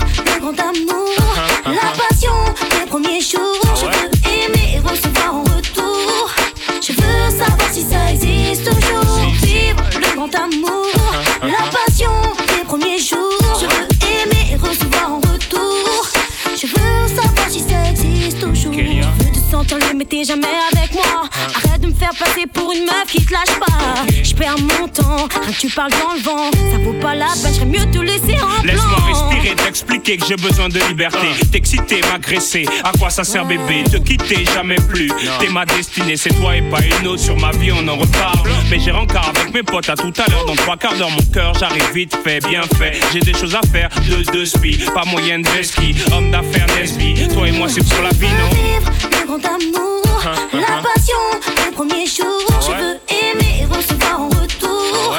le 0.00 0.40
grand 0.40 0.58
amour, 0.60 1.14
la 1.66 1.90
passion 1.96 2.32
des 2.70 2.86
premiers 2.88 3.20
jours. 3.20 3.60
Je 3.76 3.86
veux 3.86 4.10
aimer 4.32 4.76
et 4.76 4.78
recevoir 4.78 5.34
en 5.34 5.42
retour. 5.42 6.30
Je 6.80 6.92
veux 6.92 7.30
savoir 7.30 7.68
si 7.72 7.82
ça 7.82 8.10
existe 8.10 8.64
toujours. 8.64 9.26
Vivre 9.42 9.84
le 9.94 10.16
grand 10.16 10.34
amour, 10.34 10.86
la 11.42 11.64
passion 11.70 12.10
des 12.48 12.64
premiers 12.64 12.98
jours. 12.98 13.58
Je 13.60 13.66
veux 13.66 13.88
aimer 14.22 14.52
et 14.52 14.56
recevoir 14.56 15.12
en 15.12 15.16
retour. 15.16 16.08
Je 16.56 16.66
veux 16.66 17.08
savoir 17.08 17.48
si 17.48 17.60
ça 17.60 17.90
existe 17.90 18.40
toujours. 18.40 18.72
Je 18.72 19.24
veux 19.24 19.32
te 19.32 19.50
sentir 19.50 19.78
mais 19.94 20.04
t'es 20.04 20.24
jamais 20.24 20.48
passer 22.14 22.46
pour 22.52 22.72
une 22.72 22.84
meuf 22.84 23.06
qui 23.08 23.24
te 23.24 23.32
lâche 23.32 23.58
pas. 23.58 24.04
Je 24.22 24.34
perds 24.34 24.58
mon 24.58 24.88
temps, 24.88 25.28
rien 25.42 25.52
que 25.52 25.60
tu 25.60 25.68
parles 25.68 25.90
dans 25.92 26.14
le 26.14 26.20
vent. 26.20 26.50
Ça 26.72 26.78
vaut 26.78 26.92
pas 27.00 27.14
la 27.14 27.26
peine, 27.26 27.52
j'aurais 27.54 27.66
mieux 27.66 27.90
te 27.90 27.98
laisser 27.98 28.40
en 28.40 28.46
plan. 28.46 28.64
Laisse-moi 28.64 28.98
respirer, 29.06 29.54
t'expliquer 29.56 30.16
que 30.16 30.26
j'ai 30.26 30.36
besoin 30.36 30.68
de 30.68 30.78
liberté. 30.88 31.26
T'exciter, 31.50 32.00
m'agresser, 32.12 32.66
à 32.82 32.92
quoi 32.98 33.10
ça 33.10 33.24
sert 33.24 33.44
bébé? 33.44 33.84
Te 33.90 33.96
quitter 33.96 34.44
jamais 34.54 34.76
plus. 34.76 35.10
T'es 35.40 35.48
ma 35.48 35.64
destinée, 35.64 36.16
c'est 36.16 36.34
toi 36.34 36.56
et 36.56 36.62
pas 36.62 36.80
une 36.80 37.06
autre. 37.06 37.22
Sur 37.22 37.36
ma 37.38 37.50
vie, 37.52 37.72
on 37.72 37.86
en 37.88 37.96
reparle. 37.96 38.48
Mais 38.70 38.78
j'ai 38.78 38.90
rencard 38.90 39.30
avec 39.36 39.52
mes 39.52 39.62
potes 39.62 39.88
à 39.88 39.94
tout 39.94 40.12
à 40.18 40.30
l'heure. 40.30 40.44
Dans 40.46 40.56
trois 40.56 40.76
quarts 40.76 40.94
d'heure, 40.94 41.10
mon 41.10 41.32
cœur, 41.32 41.54
j'arrive 41.58 41.90
vite 41.94 42.16
fait, 42.24 42.40
bien 42.48 42.62
fait. 42.78 42.98
J'ai 43.12 43.20
des 43.20 43.34
choses 43.34 43.54
à 43.54 43.60
faire, 43.72 43.88
de 44.08 44.22
deux 44.32 44.44
spi. 44.44 44.78
Pas 44.94 45.04
moyen 45.04 45.40
de 45.40 45.62
ski, 45.62 45.94
homme 46.12 46.30
d'affaires 46.30 46.66
Nesby. 46.78 47.28
Toi 47.32 47.48
et 47.48 47.52
moi, 47.52 47.68
c'est 47.68 47.86
sur 47.86 48.02
la 48.02 48.10
vie, 48.10 48.26
non? 48.26 48.48
Vivre 48.50 48.90
le 49.10 49.26
grand 49.26 49.44
amour, 49.46 50.02
la 50.52 50.82
passion 50.82 51.14
des 51.64 52.03
jours. 52.06 52.60
Je 52.60 52.72
veux 52.72 52.98
aimer 53.08 53.62
et 53.62 53.64
recevoir 53.66 54.20
en 54.20 54.28
retour. 54.28 55.16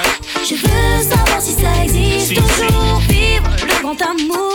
Je 0.48 0.56
veux 0.56 1.04
savoir 1.04 1.42
si 1.42 1.54
ça 1.54 1.84
existe 1.84 2.28
Si, 2.28 2.36
toujours. 2.36 3.00
Vivre 3.10 3.50
le 3.68 3.82
grand 3.82 4.02
amour, 4.02 4.54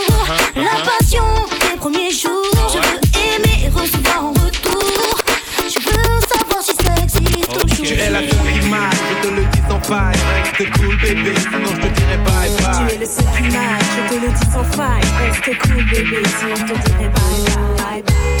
la 0.55 0.75
passion 0.85 1.23
des 1.61 1.77
premiers 1.77 2.11
jours. 2.11 2.51
Je 2.73 2.77
veux 2.77 2.99
aimer 3.35 3.65
et 3.65 3.69
recevoir 3.69 4.25
en 4.25 4.29
retour. 4.31 5.17
Je 5.57 5.79
veux 5.79 6.19
savoir 6.33 6.61
si 6.63 6.75
ça 6.75 6.93
existe 7.03 7.49
toujours. 7.49 7.85
Tu 7.85 7.93
es 7.93 8.09
la 8.09 8.19
seule 8.19 8.63
image, 8.63 8.93
je 9.09 9.27
te 9.27 9.33
le 9.33 9.43
dis 9.45 9.61
sans 9.69 9.81
faille. 9.81 10.15
Reste 10.57 10.71
cool 10.79 10.95
bébé, 10.97 11.33
sinon 11.39 11.65
je 11.65 11.81
te 11.81 11.87
dirai 11.87 12.17
bye 12.25 12.49
Tu 12.57 12.63
bye. 12.63 12.95
es 12.95 12.97
le 12.99 13.05
seul 13.05 13.25
qui 13.37 13.55
marche, 13.55 13.85
je 13.97 14.15
te 14.15 14.21
le 14.21 14.27
dis 14.31 14.51
sans 14.53 14.63
faille. 14.77 15.07
Reste 15.19 15.57
cool, 15.61 15.83
bébé, 15.85 16.23
sinon 16.39 16.55
je 16.55 16.73
te 16.73 16.89
dirai 16.89 17.07
bye 17.09 17.41
bye. 17.77 18.01
bye. 18.03 18.13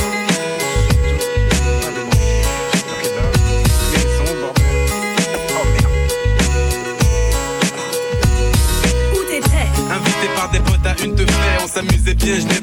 on 12.23 12.60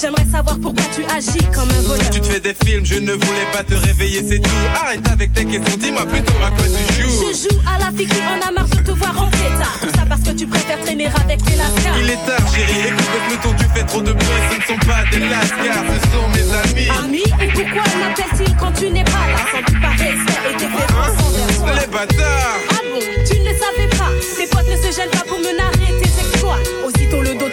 J'aimerais 0.00 0.24
savoir 0.32 0.58
pourquoi 0.58 0.84
tu 0.96 1.04
agis 1.14 1.44
comme 1.52 1.68
un 1.68 1.82
voleur. 1.82 2.10
Tu 2.10 2.20
te 2.20 2.26
fais 2.26 2.40
des 2.40 2.54
films, 2.64 2.86
je 2.86 2.94
ne 2.94 3.12
voulais 3.12 3.48
pas 3.52 3.62
te 3.62 3.74
réveiller, 3.74 4.24
c'est 4.26 4.38
tout. 4.38 4.50
Arrête 4.74 5.06
avec 5.12 5.32
tes 5.34 5.44
questions, 5.44 5.76
dis-moi 5.76 6.06
plutôt 6.06 6.32
à 6.42 6.50
quoi 6.50 6.64
tu 6.64 7.02
joues. 7.02 7.10
Je 7.20 7.48
joue 7.50 7.60
à 7.68 7.78
la 7.78 7.92
fille 7.94 8.06
qui 8.06 8.16
en 8.22 8.48
a 8.48 8.50
marre 8.50 8.68
de 8.68 8.76
te 8.78 8.92
voir 8.92 9.20
en 9.20 9.28
état. 9.28 9.68
Tout 9.82 9.90
ça 9.94 10.06
parce 10.08 10.22
que 10.22 10.30
tu 10.30 10.46
préfères 10.46 10.80
traîner 10.80 11.06
avec 11.06 11.40
les 11.50 11.56
lascars. 11.56 11.98
Il 12.00 12.08
est 12.08 12.24
tard, 12.24 12.40
chérie, 12.54 12.88
écoute 12.88 13.10
le 13.12 13.36
peloton, 13.36 13.56
tu 13.58 13.78
fais 13.78 13.84
trop 13.84 14.00
de 14.00 14.12
bruit, 14.12 14.26
ce 14.50 14.56
ne 14.56 14.78
sont 14.78 14.86
pas 14.86 15.04
des 15.12 15.28
lascars, 15.28 15.84
ce 15.92 15.98
sont 16.08 16.28
mes 16.32 16.48
amis. 16.48 16.88
Amis, 17.04 17.44
et 17.44 17.48
pourquoi 17.52 17.84
m'appelle-t-il 18.00 18.56
quand 18.56 18.72
tu 18.72 18.90
n'es 18.90 19.04
pas 19.04 19.26
là? 19.28 19.44
Sans 19.52 19.58
doute 19.58 19.80
par 19.82 19.92
respect 19.92 20.40
et 20.48 20.54
déférence 20.54 21.16
envers 21.28 21.56
toi. 21.58 21.72
Les 21.78 21.86
bâtards 21.92 22.56
Ah 22.70 22.82
bon, 22.88 23.00
tu 23.28 23.38
ne 23.38 23.44
le 23.44 23.52
savais 23.52 23.88
pas. 23.98 24.10
Tes 24.38 24.46
potes 24.46 24.64
ne 24.64 24.76
se 24.80 24.96
gênent 24.96 25.10
pas 25.10 25.24
pour 25.28 25.38
me 25.38 25.52
narrer 25.58 25.92
tes 26.00 26.08
exploits. 26.08 26.58
Aussitôt 26.86 27.20
le 27.20 27.34
dos 27.34 27.50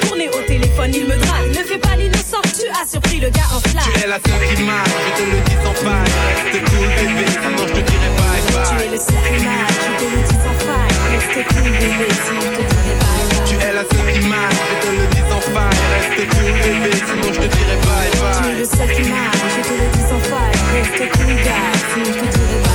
téléphone, 0.92 0.94
il 0.94 1.06
me 1.08 1.18
drague. 1.26 1.50
Ne 1.50 1.64
fais 1.64 1.78
pas 1.78 1.96
l'innocent, 1.96 2.42
tu 2.58 2.66
as 2.70 2.88
surpris 2.90 3.20
le 3.20 3.30
gars 3.30 3.48
en 3.56 3.60
flamme. 3.60 3.84
Tu 3.94 4.00
es 4.04 4.08
la 4.08 4.16
seule 4.20 4.56
qui 4.56 4.64
marche, 4.64 4.90
je 4.90 5.24
te 5.24 5.30
le 5.30 5.40
dis 5.42 5.58
sans 5.64 5.74
faille. 5.74 6.12
Reste 6.28 6.64
cool 6.70 6.88
bébé, 6.88 7.26
sinon 7.32 7.64
je 7.68 7.74
te 7.74 7.82
dirai 7.88 8.10
bye 8.18 8.42
Tu 8.68 8.76
es 8.86 8.92
le 8.92 8.98
seul 8.98 9.22
qui 9.28 9.44
marche, 9.46 9.78
je 9.84 9.94
te 10.00 10.08
le 10.12 10.20
dis 10.28 10.38
sans 10.44 10.58
faille. 10.66 10.96
Reste 11.12 11.40
cool, 11.50 11.72
bébé, 11.82 12.08
sinon 12.26 12.42
je 12.42 12.58
te 12.58 12.64
dirai 12.72 12.94
bye 13.02 13.26
bye. 13.28 13.46
Tu 13.48 13.56
es 13.56 13.74
la 13.74 13.84
seule 13.84 14.14
qui 14.14 14.28
marche, 14.28 14.62
je 14.70 14.76
te 14.84 14.90
le 14.98 15.06
dis 15.14 15.24
sans 15.30 15.42
faille. 15.54 15.80
Reste 15.94 16.24
cool 16.34 16.52
bébé, 16.64 16.92
sinon 17.08 17.28
je 17.34 17.40
te 17.40 17.48
dirai 17.56 17.78
bye 17.86 18.10
Tu 18.12 18.18
es 18.18 18.22
bye. 18.22 18.60
le 18.60 18.66
seul 18.66 18.90
qui 18.96 19.04
marche, 19.10 19.44
je 19.56 19.62
te 19.68 19.74
le 19.80 19.88
dis 19.94 20.06
sans 20.10 20.22
faille. 20.30 20.58
Reste 20.74 21.04
cool, 21.14 21.36
gars, 21.46 21.74
sinon 21.92 22.06
je 22.06 22.20
te 22.20 22.28
dirai 22.38 22.48
bye 22.48 22.64
bye. 22.64 22.67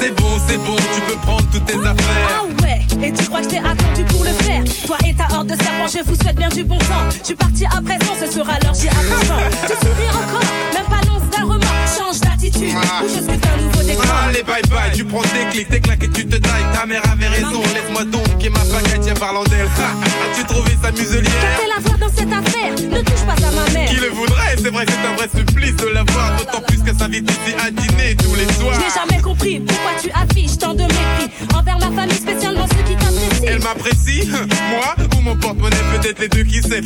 C'est 0.00 0.16
bon, 0.16 0.38
c'est 0.48 0.56
bon, 0.56 0.76
tu 0.94 1.00
peux 1.02 1.16
prendre 1.18 1.44
toutes 1.52 1.66
tes 1.66 1.74
affaires. 1.74 1.94
Ah 2.26 2.62
ouais, 2.62 3.06
et 3.06 3.12
tu 3.12 3.24
crois 3.26 3.40
que 3.40 3.44
je 3.44 3.50
t'ai 3.50 3.58
attendu 3.58 4.02
pour 4.04 4.24
le 4.24 4.30
faire? 4.30 4.64
Toi 4.86 4.96
et 5.06 5.14
ta 5.14 5.28
horde 5.36 5.48
de 5.48 5.62
serpents, 5.62 5.88
je 5.92 6.02
vous 6.08 6.14
souhaite 6.14 6.36
bien 6.36 6.48
du 6.48 6.64
bon 6.64 6.78
temps. 6.78 7.10
Je 7.20 7.26
suis 7.26 7.34
parti 7.34 7.66
à 7.66 7.82
présent, 7.82 8.14
ce 8.18 8.26
sera 8.26 8.58
l'heure, 8.60 8.72
j'y 8.72 8.88
attends. 8.88 8.96
Tu 9.66 9.74
souris 9.74 10.08
encore, 10.08 10.48
même 10.72 10.86
pas 10.86 11.06
l'once 11.06 11.28
d'un 11.30 11.44
remords. 11.44 11.69
Change 11.98 12.20
d'attitude, 12.20 12.74
ou 12.74 13.08
je 13.08 13.22
scrute 13.22 13.46
un 13.46 13.62
nouveau 13.62 13.82
décor. 13.82 14.04
Allez 14.28 14.42
bye 14.42 14.62
bye, 14.70 14.92
tu 14.94 15.04
prends 15.04 15.22
tes 15.22 15.46
clics, 15.50 15.68
tes 15.68 15.80
claques 15.80 16.04
et 16.04 16.08
tu 16.10 16.26
te 16.26 16.36
tailles. 16.36 16.66
Ta 16.72 16.86
mère 16.86 17.02
avait 17.12 17.28
raison, 17.28 17.60
laisse-moi 17.62 18.04
donc 18.04 18.44
et 18.44 18.50
ma 18.50 18.60
baguette, 18.64 19.00
tiens 19.02 19.14
parlant 19.14 19.44
d'elle. 19.44 19.66
As-tu 19.66 20.44
trouvé 20.52 20.70
sa 20.82 20.90
muselière 20.92 21.30
fait 21.60 21.68
la 21.68 21.80
voir 21.80 21.98
dans 21.98 22.08
cette 22.08 22.32
affaire, 22.32 22.72
ne 22.72 23.00
touche 23.02 23.24
pas 23.26 23.46
à 23.46 23.50
ma 23.50 23.70
mère. 23.72 23.88
Qui 23.88 23.96
le 23.96 24.08
voudrait 24.08 24.56
C'est 24.56 24.70
vrai 24.70 24.86
que 24.86 24.92
c'est 24.92 25.08
un 25.08 25.16
vrai 25.16 25.28
supplice 25.34 25.76
de 25.76 25.86
la 25.88 26.04
voir, 26.04 26.36
d'autant 26.38 26.62
plus 26.66 26.78
que 26.78 26.96
s'invite 26.96 27.30
ici 27.30 27.54
à 27.58 27.70
dîner 27.70 28.16
tous 28.16 28.34
les 28.34 28.52
soirs. 28.54 28.74
Je 28.74 28.80
n'ai 28.80 29.10
jamais 29.10 29.22
compris 29.22 29.60
pourquoi 29.60 29.92
tu 30.00 30.10
affiches 30.10 30.58
tant 30.58 30.74
de 30.74 30.82
mépris 30.82 31.30
envers 31.54 31.78
ma 31.78 31.90
famille, 32.02 32.16
spécialement 32.16 32.66
ceux 32.66 32.82
qui 32.84 32.96
t'apprécient. 32.96 33.46
Elle 33.46 33.62
m'apprécie, 33.62 34.30
moi 34.70 34.94
ou 35.16 35.20
mon 35.20 35.36
porte-monnaie, 35.36 35.76
peut-être 35.98 36.18
les 36.20 36.28
deux 36.28 36.44
qui 36.44 36.62
sait. 36.62 36.82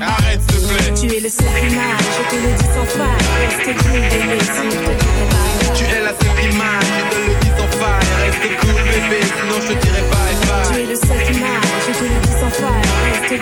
Arrête 0.00 0.40
s'il 0.48 0.60
te 0.60 0.72
plaît. 0.72 0.94
Tu 1.00 1.16
es 1.16 1.20
le 1.20 1.28
seul 1.28 1.46
je 1.46 2.30
te 2.30 2.42
le 2.42 2.52
dis 2.56 2.64
sans 2.74 2.86
faille. 2.96 3.16
Reste 3.38 3.84
bébé, 3.84 4.38
Tu 4.46 5.84
es 5.84 6.00
la 6.00 6.12
seule 6.14 6.52
marche, 6.56 6.86
je 6.86 7.04
te 7.10 7.18
le 7.26 7.34
dis 7.40 7.50
sans 7.58 7.70
faille. 7.78 8.06
Reste 8.22 8.48
cool 8.60 8.74
bébé, 8.84 9.20
sinon 9.26 9.58
je 9.60 9.72
te 9.72 9.78
dirai 9.84 10.02
bye 10.12 10.34
Tu 10.38 10.72
bye. 10.72 10.82
es 10.82 10.86
le 10.86 10.94
seul 10.96 11.40
marche, 11.40 11.86
je 11.88 11.92
te 11.98 12.04
le 12.04 12.18
dis 12.22 12.34
sans 12.40 12.50
faille. 12.50 12.86
Reste 13.10 13.34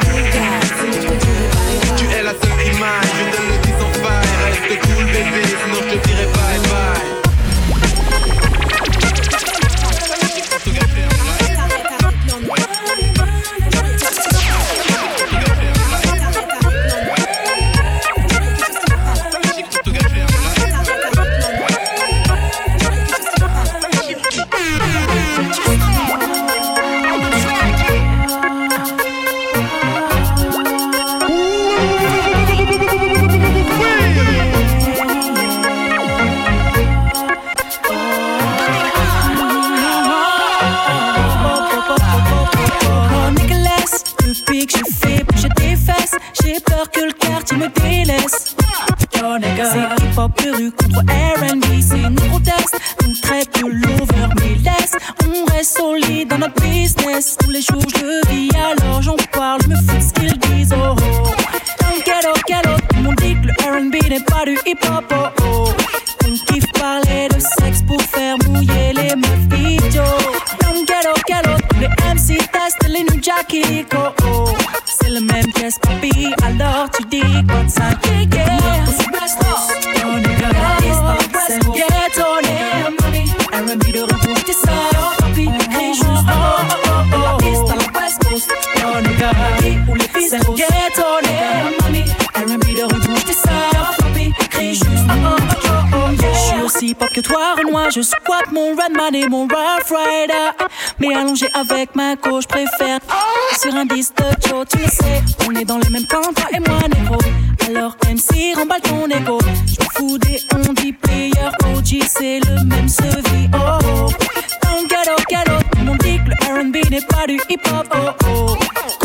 n'est 116.95 117.07
pas 117.07 117.27
du 117.27 117.41
hip-hop, 117.49 117.87
oh 117.93 118.11
oh. 118.29 118.57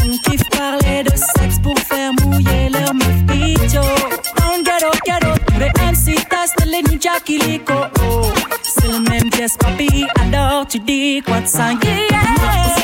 On 0.04 0.18
kiffe 0.30 0.48
parler 0.52 1.04
de 1.04 1.10
sexe 1.10 1.58
pour 1.60 1.78
faire 1.80 2.12
mouiller 2.22 2.70
leur 2.70 2.94
meuf 2.94 3.36
idiot. 3.36 3.82
On 4.44 4.62
ghetto, 4.62 4.92
ghetto, 5.06 5.34
tous 5.48 5.60
les 5.60 5.72
MC 5.92 6.28
testent 6.30 6.66
les 6.66 6.84
New 6.84 7.02
Jack 7.02 7.28
illico, 7.28 7.74
oh. 7.74 8.28
C'est 8.62 8.88
le 8.92 9.00
même 9.10 9.34
geste, 9.34 9.60
papi, 9.60 10.06
alors 10.22 10.68
tu 10.68 10.80
dis 10.80 11.24
quoi 11.26 11.42
de 11.42 11.48
5 11.48 11.84
yeah. 11.84 12.79